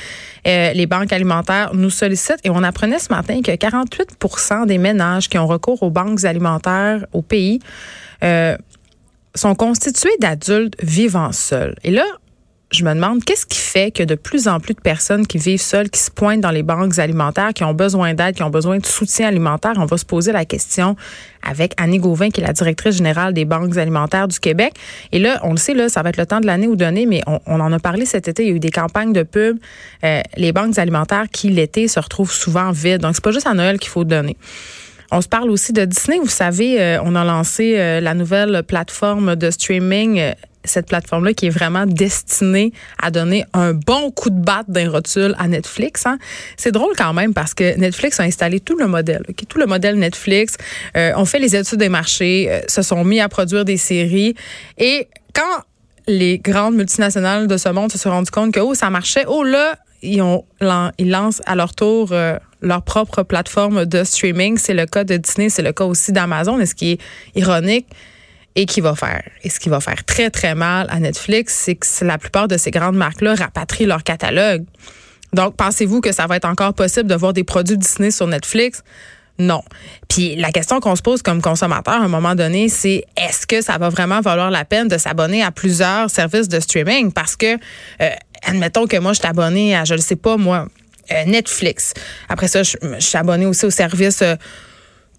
Euh, 0.47 0.71
les 0.71 0.85
banques 0.85 1.11
alimentaires 1.11 1.71
nous 1.73 1.89
sollicitent 1.89 2.39
et 2.45 2.49
on 2.49 2.63
apprenait 2.63 2.99
ce 2.99 3.11
matin 3.11 3.41
que 3.41 3.51
48% 3.51 4.65
des 4.65 4.77
ménages 4.77 5.27
qui 5.27 5.37
ont 5.37 5.45
recours 5.45 5.83
aux 5.83 5.89
banques 5.89 6.23
alimentaires 6.23 7.05
au 7.11 7.21
pays 7.21 7.59
euh, 8.23 8.55
sont 9.35 9.55
constitués 9.55 10.15
d'adultes 10.19 10.75
vivant 10.81 11.33
seuls. 11.33 11.75
Et 11.83 11.91
là, 11.91 12.05
je 12.71 12.85
me 12.85 12.93
demande 12.93 13.23
qu'est-ce 13.23 13.47
qui 13.47 13.57
fait 13.57 13.89
que 13.89 14.03
de 14.03 14.13
plus 14.13 14.47
en 14.47 14.59
plus 14.59 14.75
de 14.75 14.79
personnes 14.79 15.25
qui 15.25 15.39
vivent 15.39 15.61
seules, 15.61 15.89
qui 15.89 15.99
se 15.99 16.11
pointent 16.11 16.41
dans 16.41 16.51
les 16.51 16.61
banques 16.61 16.99
alimentaires, 16.99 17.51
qui 17.53 17.63
ont 17.63 17.73
besoin 17.73 18.13
d'aide, 18.13 18.35
qui 18.35 18.43
ont 18.43 18.51
besoin 18.51 18.77
de 18.77 18.85
soutien 18.85 19.27
alimentaire? 19.27 19.73
On 19.77 19.85
va 19.85 19.97
se 19.97 20.05
poser 20.05 20.31
la 20.31 20.45
question 20.45 20.95
avec 21.41 21.73
Annie 21.77 21.97
Gauvin, 21.97 22.29
qui 22.29 22.41
est 22.41 22.45
la 22.45 22.53
directrice 22.53 22.97
générale 22.97 23.33
des 23.33 23.45
banques 23.45 23.75
alimentaires 23.77 24.27
du 24.27 24.39
Québec. 24.39 24.73
Et 25.11 25.17
là, 25.17 25.39
on 25.43 25.51
le 25.51 25.57
sait, 25.57 25.73
là, 25.73 25.89
ça 25.89 26.03
va 26.03 26.09
être 26.09 26.17
le 26.17 26.27
temps 26.27 26.41
de 26.41 26.45
l'année 26.45 26.67
ou 26.67 26.75
donner, 26.75 27.07
mais 27.07 27.21
on, 27.25 27.59
en 27.59 27.73
a 27.73 27.79
parlé 27.79 28.05
cet 28.05 28.27
été. 28.27 28.43
Il 28.43 28.49
y 28.49 28.51
a 28.51 28.55
eu 28.55 28.59
des 28.59 28.71
campagnes 28.71 29.13
de 29.13 29.23
pub. 29.23 29.57
Euh, 30.03 30.21
les 30.37 30.51
banques 30.51 30.77
alimentaires 30.77 31.25
qui, 31.31 31.49
l'été, 31.49 31.87
se 31.87 31.99
retrouvent 31.99 32.31
souvent 32.31 32.71
vides. 32.71 33.01
Donc, 33.01 33.15
c'est 33.15 33.23
pas 33.23 33.31
juste 33.31 33.47
à 33.47 33.55
Noël 33.55 33.79
qu'il 33.79 33.89
faut 33.89 34.03
donner. 34.03 34.37
On 35.11 35.21
se 35.21 35.27
parle 35.27 35.49
aussi 35.49 35.73
de 35.73 35.85
Disney. 35.85 36.19
Vous 36.19 36.27
savez, 36.27 36.79
euh, 36.79 37.01
on 37.03 37.15
a 37.15 37.23
lancé 37.23 37.75
euh, 37.77 37.99
la 37.99 38.13
nouvelle 38.13 38.61
plateforme 38.61 39.35
de 39.35 39.49
streaming. 39.49 40.35
Euh, 40.65 40.67
cette 40.69 40.87
plateforme-là 40.87 41.33
qui 41.33 41.47
est 41.47 41.51
vraiment 41.51 41.85
destinée 41.85 42.73
à 43.01 43.11
donner 43.11 43.45
un 43.53 43.73
bon 43.73 44.11
coup 44.11 44.29
de 44.29 44.39
batte 44.39 44.69
d'un 44.69 44.89
rotule 44.89 45.35
à 45.37 45.47
Netflix. 45.47 46.05
Hein. 46.05 46.17
C'est 46.57 46.71
drôle 46.71 46.93
quand 46.97 47.13
même 47.13 47.33
parce 47.33 47.53
que 47.53 47.77
Netflix 47.77 48.19
a 48.19 48.23
installé 48.23 48.59
tout 48.59 48.77
le 48.77 48.87
modèle, 48.87 49.23
tout 49.47 49.57
le 49.57 49.65
modèle 49.65 49.95
Netflix. 49.97 50.57
on 50.95 51.25
fait 51.25 51.39
les 51.39 51.55
études 51.55 51.79
des 51.79 51.89
marchés, 51.89 52.61
se 52.67 52.81
sont 52.81 53.03
mis 53.03 53.19
à 53.19 53.29
produire 53.29 53.65
des 53.65 53.77
séries. 53.77 54.35
Et 54.77 55.07
quand 55.33 55.63
les 56.07 56.39
grandes 56.39 56.75
multinationales 56.75 57.47
de 57.47 57.57
ce 57.57 57.69
monde 57.69 57.91
se 57.91 57.97
sont 57.97 58.09
rendues 58.09 58.31
compte 58.31 58.53
que 58.53 58.59
oh, 58.59 58.73
ça 58.73 58.89
marchait, 58.89 59.25
oh 59.27 59.43
là, 59.43 59.77
ils, 60.01 60.21
ont, 60.21 60.45
ils 60.97 61.09
lancent 61.09 61.41
à 61.45 61.55
leur 61.55 61.73
tour 61.73 62.13
leur 62.61 62.81
propre 62.81 63.23
plateforme 63.23 63.85
de 63.85 64.03
streaming. 64.03 64.57
C'est 64.57 64.73
le 64.73 64.85
cas 64.85 65.03
de 65.03 65.17
Disney, 65.17 65.49
c'est 65.49 65.61
le 65.61 65.71
cas 65.71 65.85
aussi 65.85 66.11
d'Amazon. 66.11 66.59
Et 66.59 66.65
ce 66.65 66.75
qui 66.75 66.91
est 66.91 66.99
ironique? 67.35 67.87
Et 68.55 68.65
qui 68.65 68.81
va 68.81 68.95
faire, 68.95 69.23
et 69.43 69.49
ce 69.49 69.59
qui 69.59 69.69
va 69.69 69.79
faire 69.79 70.03
très, 70.05 70.29
très 70.29 70.55
mal 70.55 70.87
à 70.89 70.99
Netflix, 70.99 71.53
c'est 71.53 71.75
que 71.75 71.85
la 72.03 72.17
plupart 72.17 72.47
de 72.47 72.57
ces 72.57 72.71
grandes 72.71 72.95
marques-là 72.95 73.35
rapatrient 73.35 73.85
leur 73.85 74.03
catalogue. 74.03 74.65
Donc, 75.33 75.55
pensez-vous 75.55 76.01
que 76.01 76.11
ça 76.11 76.27
va 76.27 76.37
être 76.37 76.45
encore 76.45 76.73
possible 76.73 77.07
de 77.07 77.15
voir 77.15 77.33
des 77.33 77.43
produits 77.43 77.77
Disney 77.77 78.11
sur 78.11 78.27
Netflix? 78.27 78.83
Non. 79.37 79.63
Puis 80.09 80.35
la 80.35 80.51
question 80.51 80.81
qu'on 80.81 80.95
se 80.95 81.01
pose 81.01 81.21
comme 81.21 81.41
consommateur 81.41 81.93
à 81.93 82.03
un 82.03 82.09
moment 82.09 82.35
donné, 82.35 82.67
c'est 82.67 83.05
est-ce 83.15 83.47
que 83.47 83.61
ça 83.61 83.77
va 83.77 83.87
vraiment 83.87 84.19
valoir 84.19 84.51
la 84.51 84.65
peine 84.65 84.89
de 84.89 84.97
s'abonner 84.97 85.41
à 85.43 85.51
plusieurs 85.51 86.09
services 86.09 86.49
de 86.49 86.59
streaming? 86.59 87.13
Parce 87.13 87.37
que, 87.37 87.55
euh, 87.55 88.09
admettons 88.43 88.85
que 88.85 88.97
moi, 88.97 89.13
je 89.13 89.19
suis 89.19 89.27
abonné 89.27 89.75
à, 89.75 89.85
je 89.85 89.93
ne 89.93 90.01
sais 90.01 90.17
pas, 90.17 90.35
moi, 90.35 90.67
euh, 91.11 91.25
Netflix. 91.25 91.93
Après 92.27 92.49
ça, 92.49 92.63
je, 92.63 92.75
suis 92.99 93.17
abonnée 93.17 93.45
aussi 93.45 93.65
au 93.65 93.69
service 93.71 94.21
euh, 94.21 94.35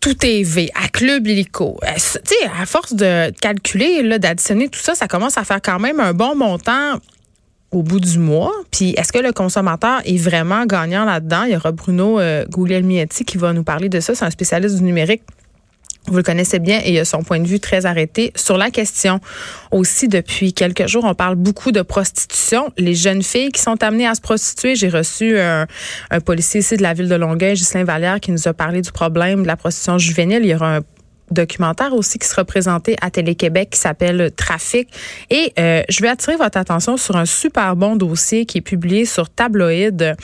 Tout 0.01 0.15
TV, 0.15 0.71
à 0.75 0.89
Club 0.89 1.27
Illico. 1.27 1.79
Euh, 1.85 1.93
tu 1.95 2.01
sais, 2.01 2.51
à 2.59 2.65
force 2.65 2.95
de 2.95 3.31
calculer, 3.39 4.19
d'additionner 4.19 4.71
tout 4.71 4.81
ça, 4.81 4.95
ça 4.95 5.07
commence 5.09 5.37
à 5.37 5.45
faire 5.45 5.61
quand 5.61 5.79
même 5.79 6.01
un 6.01 6.15
bon 6.15 6.35
montant 6.35 6.99
au 7.71 7.83
bout 7.83 8.01
du 8.01 8.19
mois. 8.19 8.53
Puis 8.71 8.95
est-ce 8.97 9.13
que 9.13 9.19
le 9.19 9.33
consommateur 9.33 10.01
est 10.07 10.17
vraiment 10.17 10.65
gagnant 10.65 11.05
là-dedans? 11.05 11.43
Il 11.43 11.53
y 11.53 11.57
aura 11.57 11.73
Bruno 11.73 12.19
euh, 12.19 12.47
Guglielmietti 12.47 13.27
qui 13.27 13.37
va 13.37 13.53
nous 13.53 13.63
parler 13.63 13.91
de 13.91 14.01
ça. 14.01 14.15
C'est 14.15 14.25
un 14.25 14.31
spécialiste 14.31 14.77
du 14.77 14.85
numérique. 14.85 15.23
Vous 16.07 16.17
le 16.17 16.23
connaissez 16.23 16.59
bien 16.59 16.81
et 16.83 16.93
il 16.93 16.99
a 16.99 17.05
son 17.05 17.23
point 17.23 17.39
de 17.39 17.47
vue 17.47 17.61
très 17.61 17.85
arrêté 17.85 18.33
sur 18.35 18.57
la 18.57 18.71
question. 18.71 19.21
Aussi, 19.71 20.09
depuis 20.09 20.53
quelques 20.53 20.87
jours, 20.87 21.05
on 21.05 21.15
parle 21.15 21.35
beaucoup 21.35 21.73
de 21.73 21.83
prostitution. 21.83 22.73
Les 22.79 22.95
jeunes 22.95 23.23
filles 23.23 23.51
qui 23.51 23.61
sont 23.61 23.83
amenées 23.83 24.09
à 24.09 24.15
se 24.15 24.21
prostituer. 24.21 24.75
J'ai 24.77 24.89
reçu 24.89 25.39
un, 25.39 25.67
policier 26.25 26.61
ici 26.61 26.77
de 26.77 26.83
la 26.83 26.95
ville 26.95 27.09
de 27.09 27.15
Longueuil, 27.15 27.55
Ghislain 27.55 27.85
Vallière, 27.85 28.19
qui 28.19 28.33
nous 28.33 28.49
a 28.49 28.55
parlé 28.55 28.81
du 28.81 28.91
problème 28.93 29.43
de 29.43 29.47
la 29.47 29.57
prostitution 29.57 29.99
juvénile. 29.99 30.41
Il 30.43 30.49
y 30.49 30.55
aura 30.55 30.77
un 30.77 30.81
documentaire 31.31 31.95
aussi 31.95 32.19
qui 32.19 32.27
sera 32.27 32.45
présenté 32.45 32.97
à 33.03 33.11
Télé-Québec 33.11 33.71
qui 33.71 33.79
s'appelle 33.79 34.33
Trafic. 34.35 34.89
Et 35.29 35.53
euh, 35.59 35.83
je 35.89 36.01
vais 36.01 36.09
attirer 36.09 36.37
votre 36.37 36.59
attention 36.59 36.97
sur 36.97 37.17
un 37.17 37.27
super 37.27 37.77
bon 37.77 37.95
dossier 37.95 38.47
qui 38.47 38.59
est 38.59 38.63
publié 38.63 39.05
sur 39.05 39.29
Tabloïd. 39.29 40.17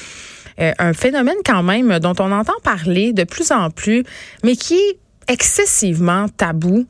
Euh, 0.59 0.73
un 0.79 0.95
phénomène 0.95 1.37
quand 1.45 1.63
même 1.63 1.99
dont 1.99 2.15
on 2.19 2.33
entend 2.33 2.55
parler 2.65 3.13
de 3.13 3.25
plus 3.25 3.53
en 3.53 3.71
plus, 3.71 4.05
mais 4.43 4.57
qui 4.57 4.81
excessivement 5.29 6.29
tabou. 6.29 6.87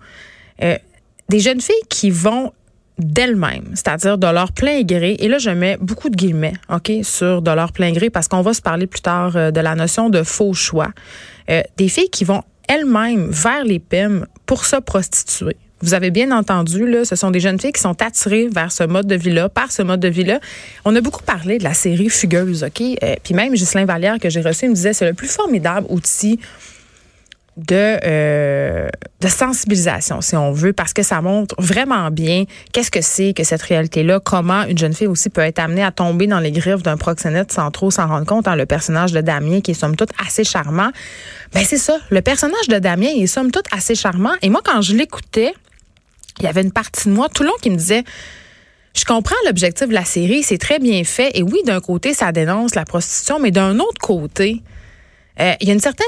Euh, 0.62 0.76
des 1.28 1.40
jeunes 1.40 1.60
filles 1.60 1.74
qui 1.88 2.10
vont 2.10 2.52
d'elles-mêmes, 2.98 3.72
c'est-à-dire 3.74 4.16
de 4.16 4.26
leur 4.26 4.52
plein 4.52 4.82
gré. 4.82 5.16
Et 5.18 5.28
là, 5.28 5.38
je 5.38 5.50
mets 5.50 5.76
beaucoup 5.78 6.08
de 6.08 6.16
guillemets, 6.16 6.54
OK, 6.72 6.90
sur 7.02 7.42
de 7.42 7.50
leur 7.50 7.72
plein 7.72 7.92
gré 7.92 8.08
parce 8.08 8.26
qu'on 8.26 8.40
va 8.40 8.54
se 8.54 8.62
parler 8.62 8.86
plus 8.86 9.02
tard 9.02 9.36
euh, 9.36 9.50
de 9.50 9.60
la 9.60 9.74
notion 9.74 10.08
de 10.08 10.22
faux 10.22 10.54
choix. 10.54 10.88
Euh, 11.50 11.62
des 11.76 11.88
filles 11.88 12.08
qui 12.10 12.24
vont 12.24 12.42
elles-mêmes 12.68 13.28
vers 13.30 13.64
les 13.64 13.78
PIM 13.78 14.26
pour 14.46 14.64
se 14.64 14.76
prostituer. 14.76 15.56
Vous 15.82 15.92
avez 15.92 16.10
bien 16.10 16.32
entendu, 16.32 16.88
là, 16.88 17.04
ce 17.04 17.16
sont 17.16 17.30
des 17.30 17.38
jeunes 17.38 17.60
filles 17.60 17.72
qui 17.72 17.82
sont 17.82 18.00
attirées 18.00 18.48
vers 18.48 18.72
ce 18.72 18.82
mode 18.82 19.06
de 19.06 19.14
vie-là, 19.14 19.50
par 19.50 19.70
ce 19.70 19.82
mode 19.82 20.00
de 20.00 20.08
vie-là. 20.08 20.40
On 20.86 20.96
a 20.96 21.02
beaucoup 21.02 21.22
parlé 21.22 21.58
de 21.58 21.64
la 21.64 21.74
série 21.74 22.08
Fugueuse, 22.08 22.64
OK? 22.64 22.82
puis 23.22 23.34
même 23.34 23.52
Ghislain 23.52 23.84
Vallière, 23.84 24.18
que 24.18 24.30
j'ai 24.30 24.40
reçu, 24.40 24.68
me 24.68 24.74
disait 24.74 24.94
c'est 24.94 25.04
le 25.04 25.12
plus 25.12 25.28
formidable 25.28 25.86
outil 25.90 26.40
de, 27.56 27.98
euh, 28.04 28.88
de 29.20 29.28
sensibilisation, 29.28 30.20
si 30.20 30.36
on 30.36 30.52
veut, 30.52 30.74
parce 30.74 30.92
que 30.92 31.02
ça 31.02 31.22
montre 31.22 31.54
vraiment 31.58 32.10
bien 32.10 32.44
qu'est-ce 32.72 32.90
que 32.90 33.00
c'est 33.00 33.32
que 33.32 33.44
cette 33.44 33.62
réalité-là, 33.62 34.20
comment 34.20 34.64
une 34.64 34.76
jeune 34.76 34.92
fille 34.92 35.06
aussi 35.06 35.30
peut 35.30 35.40
être 35.40 35.58
amenée 35.58 35.82
à 35.82 35.90
tomber 35.90 36.26
dans 36.26 36.38
les 36.38 36.52
griffes 36.52 36.82
d'un 36.82 36.98
proxénète 36.98 37.52
sans 37.52 37.70
trop 37.70 37.90
s'en 37.90 38.08
rendre 38.08 38.26
compte. 38.26 38.46
Hein, 38.46 38.56
le 38.56 38.66
personnage 38.66 39.12
de 39.12 39.22
Damien, 39.22 39.60
qui 39.60 39.70
est 39.70 39.74
somme 39.74 39.96
toute 39.96 40.10
assez 40.24 40.44
charmant, 40.44 40.90
ben 41.54 41.64
c'est 41.64 41.78
ça. 41.78 41.98
Le 42.10 42.20
personnage 42.20 42.68
de 42.68 42.78
Damien 42.78 43.08
est 43.16 43.26
somme 43.26 43.50
toute 43.50 43.66
assez 43.72 43.94
charmant. 43.94 44.32
Et 44.42 44.50
moi, 44.50 44.60
quand 44.62 44.82
je 44.82 44.94
l'écoutais, 44.94 45.54
il 46.38 46.44
y 46.44 46.48
avait 46.48 46.62
une 46.62 46.72
partie 46.72 47.08
de 47.08 47.14
moi 47.14 47.28
tout 47.32 47.42
le 47.42 47.48
long 47.48 47.56
qui 47.62 47.70
me 47.70 47.76
disait 47.76 48.04
je 48.96 49.04
comprends 49.04 49.36
l'objectif 49.44 49.88
de 49.88 49.94
la 49.94 50.06
série, 50.06 50.42
c'est 50.42 50.56
très 50.56 50.78
bien 50.78 51.04
fait. 51.04 51.30
Et 51.34 51.42
oui, 51.42 51.60
d'un 51.66 51.80
côté, 51.80 52.14
ça 52.14 52.32
dénonce 52.32 52.74
la 52.74 52.86
prostitution, 52.86 53.38
mais 53.38 53.50
d'un 53.50 53.78
autre 53.78 54.00
côté, 54.00 54.62
euh, 55.40 55.52
il 55.60 55.68
y 55.68 55.70
a 55.70 55.74
une 55.74 55.80
certaine 55.80 56.06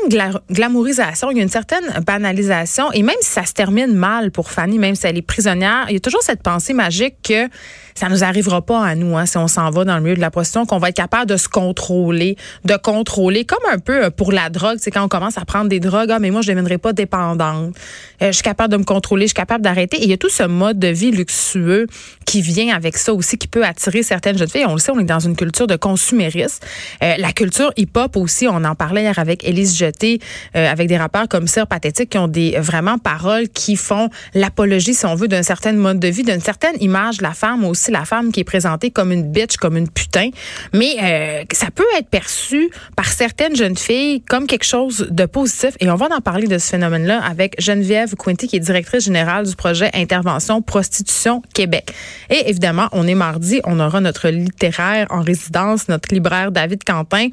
glamourisation, 0.51 1.31
il 1.31 1.37
y 1.37 1.41
a 1.41 1.43
une 1.43 1.51
certaine 1.51 1.85
banalisation, 2.07 2.91
et 2.93 3.03
même 3.03 3.17
si 3.21 3.31
ça 3.31 3.45
se 3.45 3.53
termine 3.53 3.93
mal 3.93 4.31
pour 4.31 4.51
Fanny, 4.51 4.79
même 4.79 4.95
si 4.95 5.07
elle 5.07 5.19
est 5.19 5.23
prisonnière, 5.23 5.87
il 5.89 5.95
y 5.95 5.97
a 5.97 6.01
toujours 6.01 6.23
cette 6.23 6.43
pensée 6.43 6.73
magique 6.73 7.17
que 7.23 7.49
ça 7.95 8.09
nous 8.09 8.23
arrivera 8.23 8.63
pas 8.63 8.85
à 8.85 8.95
nous 8.95 9.17
hein, 9.17 9.27
si 9.27 9.37
on 9.39 9.49
s'en 9.49 9.71
va 9.71 9.85
dans 9.85 9.97
le 9.97 10.03
milieu 10.03 10.15
de 10.15 10.21
la 10.21 10.31
prostitution, 10.31 10.67
qu'on 10.67 10.79
va 10.79 10.91
être 10.91 10.97
capable 10.97 11.27
de 11.27 11.37
se 11.37 11.49
contrôler, 11.49 12.37
de 12.65 12.77
contrôler, 12.77 13.45
comme 13.45 13.59
un 13.71 13.79
peu 13.79 14.05
euh, 14.05 14.11
pour 14.11 14.33
la 14.33 14.51
drogue, 14.51 14.79
c'est 14.81 14.91
quand 14.91 15.05
on 15.05 15.09
commence 15.09 15.37
à 15.37 15.45
prendre 15.45 15.69
des 15.69 15.81
drogues, 15.81 16.11
ah 16.11 16.19
mais 16.19 16.31
moi 16.31 16.41
je 16.41 16.49
deviendrai 16.49 16.79
pas 16.79 16.93
dépendante, 16.93 17.75
euh, 18.23 18.29
je 18.29 18.33
suis 18.33 18.43
capable 18.43 18.73
de 18.73 18.79
me 18.79 18.85
contrôler, 18.85 19.25
je 19.25 19.29
suis 19.29 19.35
capable 19.35 19.63
d'arrêter. 19.63 19.99
Et 19.99 20.05
il 20.05 20.11
y 20.11 20.13
a 20.13 20.17
tout 20.17 20.31
ce 20.31 20.45
mode 20.45 20.79
de 20.79 20.89
vie 20.89 21.11
luxueux 21.11 21.87
qui 22.25 22.41
vient 22.41 22.75
avec 22.75 22.97
ça 22.97 23.13
aussi, 23.13 23.37
qui 23.37 23.49
peut 23.49 23.65
attirer 23.65 24.03
certaines 24.03 24.39
jeunes 24.39 24.49
filles. 24.49 24.67
On 24.67 24.75
le 24.75 24.79
sait, 24.79 24.93
on 24.93 24.99
est 24.99 25.05
dans 25.05 25.19
une 25.19 25.37
culture 25.37 25.67
de 25.67 25.77
consumérisme. 25.77 26.61
La 27.01 27.33
culture 27.33 27.73
hip-hop 27.77 28.17
aussi, 28.17 28.47
on 28.49 28.65
en 28.65 28.75
parlait 28.75 29.03
hier 29.03 29.18
avec 29.19 29.45
Élise 29.45 29.77
Jeté, 29.77 30.21
avec 30.55 30.89
des 30.89 30.97
rappeurs 30.97 31.29
comme 31.29 31.47
Sir 31.47 31.67
Pathétique 31.67 32.11
qui 32.11 32.19
ont 32.19 32.29
des 32.29 32.59
vraiment 32.59 32.99
paroles 32.99 33.49
qui 33.49 33.77
font 33.77 34.09
l'apologie, 34.35 34.95
si 34.95 35.07
on 35.07 35.15
veut, 35.15 35.29
d'un 35.29 35.43
certain 35.43 35.73
mode 35.73 35.99
de 35.99 36.09
vie, 36.09 36.23
d'une 36.23 36.41
certaine 36.41 36.77
image 36.81 37.19
de 37.19 37.23
la 37.23 37.33
femme 37.33 37.65
aussi 37.65 37.91
la 37.91 38.05
femme 38.05 38.33
qui 38.33 38.41
est 38.41 38.45
présentée 38.45 38.91
comme 38.91 39.13
une 39.13 39.31
bitch, 39.31 39.57
comme 39.57 39.77
une 39.77 39.89
putain, 39.89 40.31
mais 40.73 40.97
euh, 41.03 41.45
ça 41.53 41.71
peut 41.71 41.85
être 41.99 42.09
perçu 42.09 42.71
par 42.97 43.07
certaines 43.07 43.57
jeunes 43.57 43.77
filles 43.77 44.23
comme 44.23 44.47
quelque 44.47 44.65
chose 44.65 45.07
de 45.11 45.27
positif. 45.27 45.75
Et 45.81 45.91
on 45.91 45.97
va 45.97 46.09
en 46.15 46.21
parler 46.21 46.47
de 46.47 46.59
ce 46.59 46.71
phénomène-là 46.71 47.23
avec 47.23 47.61
Geneviève 47.61 48.15
Quinty, 48.17 48.49
qui 48.49 48.57
est 48.57 48.61
directrice 48.61 49.05
générale 49.05 49.47
du 49.47 49.57
projet 49.57 49.91
Intervention 49.95 50.63
Prostitution 50.63 51.43
Québec. 51.55 51.93
Et 52.31 52.49
évidemment, 52.49 52.89
on 52.93 53.07
est 53.07 53.15
mardi, 53.15 53.61
on 53.65 53.81
aura 53.81 54.01
notre 54.01 54.29
littéraire 54.29 55.07
en 55.11 55.23
résidence, 55.23 55.89
notre 55.89 56.13
libraire 56.13 56.53
David 56.53 56.85
Quentin 56.85 57.29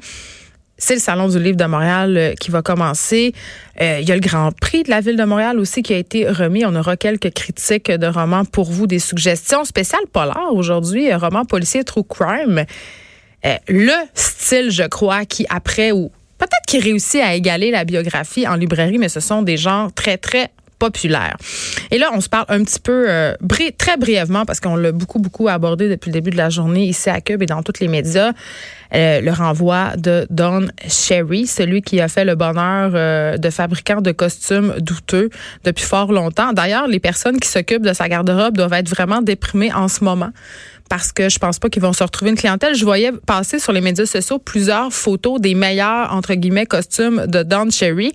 c'est 0.78 0.94
le 0.94 1.00
Salon 1.00 1.28
du 1.28 1.38
livre 1.38 1.56
de 1.56 1.64
Montréal 1.64 2.16
euh, 2.16 2.34
qui 2.34 2.50
va 2.50 2.62
commencer. 2.62 3.32
Euh, 3.80 3.98
il 4.00 4.08
y 4.08 4.12
a 4.12 4.14
le 4.14 4.20
Grand 4.20 4.52
Prix 4.52 4.82
de 4.82 4.90
la 4.90 5.00
ville 5.00 5.16
de 5.16 5.24
Montréal 5.24 5.58
aussi 5.58 5.82
qui 5.82 5.94
a 5.94 5.98
été 5.98 6.28
remis. 6.28 6.64
On 6.66 6.74
aura 6.74 6.96
quelques 6.96 7.32
critiques 7.32 7.90
de 7.90 8.06
romans 8.06 8.44
pour 8.44 8.70
vous, 8.70 8.86
des 8.86 8.98
suggestions 8.98 9.64
spéciales 9.64 10.06
polar 10.12 10.52
aujourd'hui, 10.52 11.12
roman 11.14 11.44
policier 11.44 11.84
true 11.84 12.04
crime. 12.04 12.64
Euh, 13.44 13.54
le 13.68 13.94
style, 14.14 14.70
je 14.70 14.84
crois, 14.84 15.24
qui 15.24 15.46
après 15.48 15.92
ou 15.92 16.10
peut-être 16.38 16.66
qui 16.66 16.78
réussit 16.78 17.20
à 17.20 17.34
égaler 17.34 17.70
la 17.70 17.84
biographie 17.84 18.46
en 18.46 18.54
librairie, 18.54 18.98
mais 18.98 19.08
ce 19.08 19.20
sont 19.20 19.42
des 19.42 19.56
genres 19.56 19.92
très 19.92 20.18
très 20.18 20.50
populaire. 20.78 21.36
Et 21.90 21.98
là, 21.98 22.10
on 22.14 22.20
se 22.20 22.28
parle 22.28 22.46
un 22.48 22.62
petit 22.64 22.80
peu, 22.80 23.06
euh, 23.08 23.34
très 23.78 23.96
brièvement, 23.96 24.44
parce 24.44 24.60
qu'on 24.60 24.76
l'a 24.76 24.92
beaucoup, 24.92 25.18
beaucoup 25.18 25.48
abordé 25.48 25.88
depuis 25.88 26.08
le 26.08 26.12
début 26.12 26.30
de 26.30 26.36
la 26.36 26.50
journée 26.50 26.84
ici 26.84 27.10
à 27.10 27.20
Cube 27.20 27.42
et 27.42 27.46
dans 27.46 27.62
tous 27.62 27.80
les 27.80 27.88
médias, 27.88 28.32
euh, 28.94 29.20
le 29.20 29.32
renvoi 29.32 29.96
de 29.96 30.26
Don 30.30 30.66
Sherry, 30.88 31.46
celui 31.46 31.82
qui 31.82 32.00
a 32.00 32.08
fait 32.08 32.24
le 32.24 32.34
bonheur 32.34 32.92
euh, 32.94 33.36
de 33.36 33.50
fabricants 33.50 34.00
de 34.00 34.12
costumes 34.12 34.74
douteux 34.78 35.30
depuis 35.64 35.84
fort 35.84 36.12
longtemps. 36.12 36.52
D'ailleurs, 36.52 36.86
les 36.86 37.00
personnes 37.00 37.40
qui 37.40 37.48
s'occupent 37.48 37.86
de 37.86 37.92
sa 37.92 38.08
garde-robe 38.08 38.56
doivent 38.56 38.74
être 38.74 38.88
vraiment 38.88 39.22
déprimées 39.22 39.72
en 39.72 39.88
ce 39.88 40.04
moment 40.04 40.30
parce 40.88 41.10
que 41.10 41.28
je 41.28 41.38
pense 41.38 41.58
pas 41.58 41.68
qu'ils 41.68 41.82
vont 41.82 41.92
se 41.92 42.04
retrouver 42.04 42.30
une 42.30 42.36
clientèle. 42.36 42.74
Je 42.74 42.84
voyais 42.84 43.12
passer 43.12 43.58
sur 43.58 43.72
les 43.72 43.80
médias 43.80 44.06
sociaux 44.06 44.38
plusieurs 44.38 44.92
photos 44.92 45.40
des 45.40 45.54
meilleurs, 45.54 46.12
entre 46.12 46.34
guillemets, 46.34 46.66
costumes 46.66 47.26
de 47.26 47.42
Don 47.42 47.70
Cherry. 47.70 48.14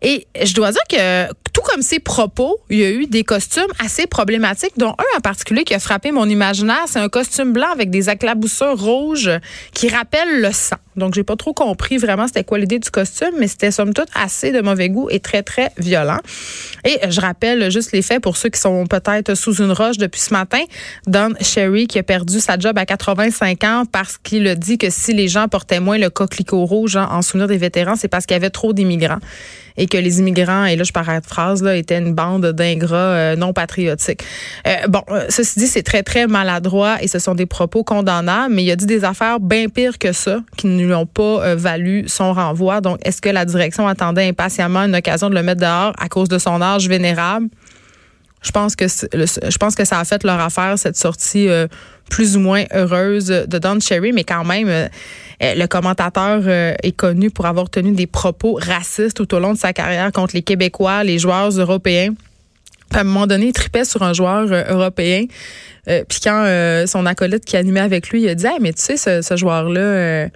Et 0.00 0.26
je 0.42 0.54
dois 0.54 0.70
dire 0.70 0.82
que 0.88 1.26
tout 1.58 1.70
comme 1.72 1.82
ses 1.82 1.98
propos, 1.98 2.58
il 2.70 2.78
y 2.78 2.84
a 2.84 2.90
eu 2.90 3.06
des 3.06 3.24
costumes 3.24 3.72
assez 3.84 4.06
problématiques, 4.06 4.74
dont 4.76 4.90
un 4.90 5.18
en 5.18 5.20
particulier 5.20 5.64
qui 5.64 5.74
a 5.74 5.80
frappé 5.80 6.12
mon 6.12 6.28
imaginaire. 6.28 6.84
C'est 6.86 7.00
un 7.00 7.08
costume 7.08 7.52
blanc 7.52 7.70
avec 7.72 7.90
des 7.90 8.08
éclaboussures 8.08 8.78
rouges 8.80 9.30
qui 9.72 9.88
rappellent 9.88 10.40
le 10.40 10.52
sang. 10.52 10.76
Donc, 10.98 11.14
j'ai 11.14 11.24
pas 11.24 11.36
trop 11.36 11.52
compris 11.52 11.96
vraiment 11.96 12.26
c'était 12.26 12.44
quoi 12.44 12.58
l'idée 12.58 12.78
du 12.78 12.90
costume, 12.90 13.34
mais 13.38 13.48
c'était 13.48 13.70
somme 13.70 13.94
toute 13.94 14.08
assez 14.14 14.52
de 14.52 14.60
mauvais 14.60 14.88
goût 14.88 15.08
et 15.10 15.20
très, 15.20 15.42
très 15.42 15.70
violent. 15.78 16.18
Et 16.84 16.98
je 17.08 17.20
rappelle 17.20 17.70
juste 17.70 17.92
les 17.92 18.02
faits 18.02 18.22
pour 18.22 18.36
ceux 18.36 18.48
qui 18.48 18.60
sont 18.60 18.86
peut-être 18.86 19.34
sous 19.34 19.62
une 19.62 19.72
roche 19.72 19.98
depuis 19.98 20.20
ce 20.20 20.32
matin. 20.32 20.62
Don 21.06 21.30
Sherry 21.40 21.86
qui 21.86 21.98
a 21.98 22.02
perdu 22.02 22.40
sa 22.40 22.58
job 22.58 22.76
à 22.78 22.86
85 22.86 23.64
ans 23.64 23.82
parce 23.90 24.18
qu'il 24.18 24.46
a 24.46 24.54
dit 24.54 24.78
que 24.78 24.90
si 24.90 25.12
les 25.14 25.28
gens 25.28 25.48
portaient 25.48 25.80
moins 25.80 25.98
le 25.98 26.10
coquelicot 26.10 26.64
rouge 26.64 26.96
hein, 26.96 27.08
en 27.10 27.22
souvenir 27.22 27.48
des 27.48 27.58
vétérans, 27.58 27.96
c'est 27.96 28.08
parce 28.08 28.26
qu'il 28.26 28.34
y 28.34 28.36
avait 28.36 28.50
trop 28.50 28.72
d'immigrants 28.72 29.20
et 29.78 29.86
que 29.86 29.96
les 29.96 30.18
immigrants, 30.18 30.64
et 30.64 30.76
là 30.76 30.84
je 30.84 30.92
parle 30.92 31.20
de 31.20 31.26
phrase, 31.26 31.62
là, 31.62 31.76
étaient 31.76 31.98
une 31.98 32.12
bande 32.12 32.46
d'ingrats 32.46 32.96
euh, 32.96 33.36
non 33.36 33.52
patriotiques. 33.52 34.22
Euh, 34.66 34.88
bon, 34.88 35.02
euh, 35.10 35.26
ceci 35.30 35.60
dit, 35.60 35.66
c'est 35.66 35.84
très, 35.84 36.02
très 36.02 36.26
maladroit 36.26 37.02
et 37.02 37.08
ce 37.08 37.18
sont 37.18 37.34
des 37.34 37.46
propos 37.46 37.84
condamnables, 37.84 38.52
mais 38.52 38.64
il 38.64 38.70
a 38.70 38.76
dit 38.76 38.86
des 38.86 39.04
affaires 39.04 39.40
bien 39.40 39.68
pires 39.68 39.98
que 39.98 40.12
ça 40.12 40.40
qui 40.56 40.66
ne 40.66 40.87
lui 40.88 40.94
ont 40.94 41.06
pas 41.06 41.54
valu 41.54 42.04
son 42.08 42.32
renvoi. 42.32 42.80
Donc, 42.80 42.98
est-ce 43.04 43.20
que 43.22 43.28
la 43.28 43.44
direction 43.44 43.86
attendait 43.86 44.28
impatiemment 44.28 44.80
une 44.80 44.96
occasion 44.96 45.30
de 45.30 45.34
le 45.34 45.42
mettre 45.42 45.60
dehors 45.60 45.92
à 45.98 46.08
cause 46.08 46.28
de 46.28 46.38
son 46.38 46.60
âge 46.60 46.88
vénérable? 46.88 47.48
Je 48.42 48.50
pense 48.52 48.76
que 48.76 48.86
je 48.86 49.56
pense 49.58 49.74
que 49.74 49.84
ça 49.84 49.98
a 49.98 50.04
fait 50.04 50.22
leur 50.24 50.40
affaire 50.40 50.78
cette 50.78 50.96
sortie 50.96 51.48
plus 52.08 52.36
ou 52.36 52.40
moins 52.40 52.64
heureuse 52.72 53.26
de 53.26 53.58
Don 53.58 53.80
Cherry, 53.80 54.12
mais 54.12 54.24
quand 54.24 54.44
même 54.44 54.88
euh, 55.42 55.54
le 55.54 55.66
commentateur 55.66 56.42
euh, 56.46 56.74
est 56.82 56.92
connu 56.92 57.30
pour 57.30 57.46
avoir 57.46 57.70
tenu 57.70 57.92
des 57.92 58.06
propos 58.06 58.58
racistes 58.60 59.16
tout 59.16 59.32
au 59.34 59.38
long 59.38 59.52
de 59.52 59.58
sa 59.58 59.72
carrière 59.72 60.10
contre 60.10 60.34
les 60.34 60.42
Québécois, 60.42 61.04
les 61.04 61.18
joueurs 61.18 61.50
européens. 61.50 62.14
à 62.92 63.00
un 63.00 63.04
moment 63.04 63.26
donné, 63.26 63.46
il 63.46 63.52
tripait 63.52 63.84
sur 63.84 64.02
un 64.02 64.12
joueur 64.12 64.50
euh, 64.50 64.64
européen. 64.68 65.26
Puis 65.86 66.20
quand 66.22 66.44
son 66.86 67.06
acolyte 67.06 67.46
qui 67.46 67.56
animait 67.56 67.80
avec 67.80 68.10
lui, 68.10 68.20
il 68.20 68.28
a 68.28 68.34
dit 68.34 68.44
mais 68.60 68.74
tu 68.74 68.82
sais, 68.82 69.22
ce, 69.22 69.36
joueur-là, 69.38 70.28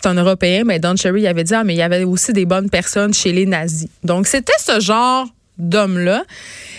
c'est 0.00 0.08
un 0.08 0.14
Européen. 0.14 0.62
Mais 0.64 0.78
Don 0.78 0.96
Cherry 0.96 1.26
avait 1.26 1.44
dit 1.44 1.54
ah, 1.54 1.64
mais 1.64 1.74
il 1.74 1.78
y 1.78 1.82
avait 1.82 2.04
aussi 2.04 2.32
des 2.32 2.46
bonnes 2.46 2.70
personnes 2.70 3.14
chez 3.14 3.32
les 3.32 3.46
nazis. 3.46 3.88
Donc, 4.04 4.26
c'était 4.26 4.52
ce 4.58 4.80
genre 4.80 5.26
d'homme-là. 5.58 6.24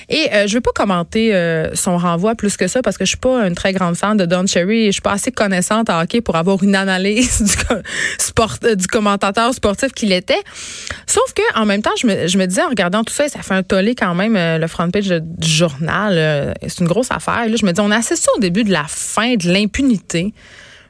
Et 0.08 0.34
euh, 0.34 0.48
je 0.48 0.56
veux 0.56 0.62
pas 0.62 0.72
commenter 0.74 1.36
euh, 1.36 1.76
son 1.76 1.98
renvoi 1.98 2.34
plus 2.34 2.58
que 2.58 2.68
ça 2.68 2.82
parce 2.82 2.98
que 2.98 3.06
je 3.06 3.10
suis 3.10 3.18
pas 3.18 3.46
une 3.46 3.54
très 3.54 3.74
grande 3.74 3.96
fan 3.96 4.18
de 4.18 4.26
Don 4.26 4.48
Cherry 4.48 4.84
et 4.84 4.88
je 4.88 4.94
suis 4.94 5.02
pas 5.02 5.12
assez 5.12 5.32
connaissante 5.32 5.90
en 5.90 6.02
hockey 6.02 6.22
pour 6.22 6.36
avoir 6.36 6.64
une 6.64 6.76
analyse 6.76 7.58
euh, 7.72 8.76
du 8.76 8.88
commentateur 8.88 9.54
sportif 9.54 9.92
qu'il 9.92 10.12
était. 10.12 10.42
Sauf 11.06 11.34
que 11.34 11.60
en 11.60 11.66
même 11.66 11.82
temps, 11.82 11.92
je 12.02 12.08
me, 12.08 12.46
disais 12.46 12.64
en 12.64 12.70
regardant 12.70 13.04
tout 13.04 13.14
ça, 13.14 13.28
ça 13.28 13.42
fait 13.42 13.54
un 13.54 13.64
tollé 13.64 13.94
quand 13.94 14.16
même 14.16 14.36
le 14.36 14.68
front 14.68 14.90
page 14.90 15.10
du 15.10 15.48
journal. 15.48 16.56
c'est 16.62 16.80
une 16.80 16.88
grosse 16.88 17.12
affaire. 17.12 17.48
là, 17.48 17.56
je 17.56 17.66
me 17.66 17.72
dis, 17.72 17.82
on 17.82 17.92
a 17.92 17.98
assisté 17.98 18.30
au 18.36 18.40
début 18.40 18.64
de 18.64 18.72
la 18.72 18.86
fin 18.88 19.36
de 19.36 19.52
l'impunité 19.52 20.34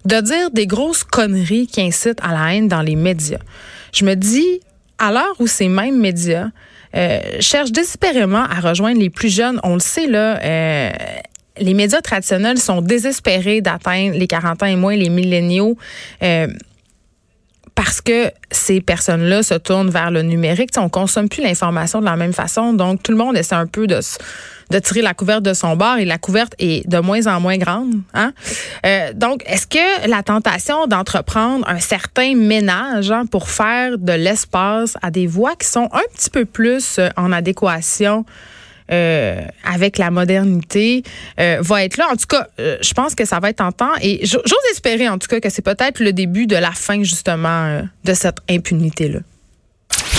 de 0.06 0.22
dire 0.22 0.52
des 0.52 0.68
grosses 0.68 1.04
conneries 1.04 1.68
qui 1.68 1.82
incitent 1.82 2.22
à 2.22 2.34
la 2.34 2.56
haine 2.56 2.68
dans 2.68 2.82
les 2.82 2.96
médias. 2.96 3.40
Je 3.94 4.06
me 4.06 4.16
dis, 4.16 4.62
à 4.98 5.12
l'heure 5.12 5.36
où 5.40 5.48
ces 5.48 5.68
mêmes 5.68 6.00
médias 6.00 6.48
euh, 6.96 7.20
cherchent 7.40 7.72
désespérément 7.72 8.44
à 8.44 8.60
rejoindre 8.60 9.00
les 9.00 9.10
plus 9.10 9.30
jeunes. 9.30 9.60
On 9.64 9.76
le 9.76 9.80
sait, 9.80 10.08
là, 10.08 10.40
euh, 10.44 10.92
les 11.60 11.74
médias 11.74 12.02
traditionnels 12.02 12.58
sont 12.58 12.82
désespérés 12.82 13.62
d'atteindre 13.62 14.18
les 14.18 14.28
40 14.28 14.64
ans 14.64 14.66
et 14.66 14.76
moins, 14.76 14.96
les 14.96 15.10
milléniaux. 15.10 15.78
Euh, 16.24 16.48
parce 17.80 18.02
que 18.02 18.30
ces 18.52 18.82
personnes-là 18.82 19.42
se 19.42 19.54
tournent 19.54 19.90
vers 19.90 20.12
le 20.12 20.22
numérique. 20.22 20.72
on 20.76 20.90
consomme 20.90 21.30
plus 21.30 21.42
l'information 21.42 22.02
de 22.02 22.06
la 22.06 22.18
même 22.18 22.34
façon. 22.34 22.74
Donc, 22.74 23.02
tout 23.02 23.14
le 23.14 23.18
monde 23.18 23.38
essaie 23.38 23.56
un 23.56 23.68
peu 23.68 23.88
de, 23.88 24.02
de 24.70 24.80
tirer 24.80 25.02
la 25.02 25.14
couverte 25.14 25.44
de 25.44 25.54
son 25.54 25.78
bord 25.78 25.96
et 25.98 26.04
la 26.04 26.18
couverte 26.18 26.54
est 26.60 26.86
de 26.90 27.00
moins 27.00 27.26
en 27.28 27.40
moins 27.40 27.56
grande. 27.56 27.94
Hein? 28.14 28.34
Euh, 28.86 29.14
donc, 29.14 29.44
est-ce 29.46 29.66
que 29.66 30.10
la 30.10 30.24
tentation 30.24 30.88
d'entreprendre 30.88 31.66
un 31.70 31.80
certain 31.80 32.36
ménage 32.36 33.12
hein, 33.12 33.26
pour 33.26 33.48
faire 33.50 33.98
de 33.98 34.12
l'espace 34.12 34.98
à 35.02 35.10
des 35.10 35.26
voix 35.26 35.56
qui 35.56 35.68
sont 35.70 35.88
un 35.94 36.04
petit 36.14 36.30
peu 36.30 36.44
plus 36.44 37.00
euh, 37.00 37.08
en 37.16 37.32
adéquation 37.32 38.26
euh, 38.92 39.42
avec 39.64 39.98
la 39.98 40.12
modernité 40.12 41.04
euh, 41.40 41.58
va 41.62 41.84
être 41.84 41.98
là. 41.98 42.08
En 42.12 42.16
tout 42.16 42.28
cas, 42.28 42.48
euh, 42.60 42.78
je 42.82 42.94
pense 42.94 43.16
que 43.16 43.26
ça 43.26 43.40
va 43.40 43.50
être 43.50 43.58
tentant 43.58 43.92
et 44.02 44.26
j'ose 44.26 44.42
espérer 44.72 45.08
en 45.08 45.18
tout 45.18 45.28
cas 45.28 45.40
que 45.40 45.50
c'est 45.50 45.62
peut-être 45.62 46.00
le 46.00 46.14
début 46.14 46.48
de 46.48 46.56
la 46.56 46.72
fin 46.72 47.04
justement 47.04 47.82
de 48.04 48.14
cette 48.14 48.38
impunité-là. 48.50 49.20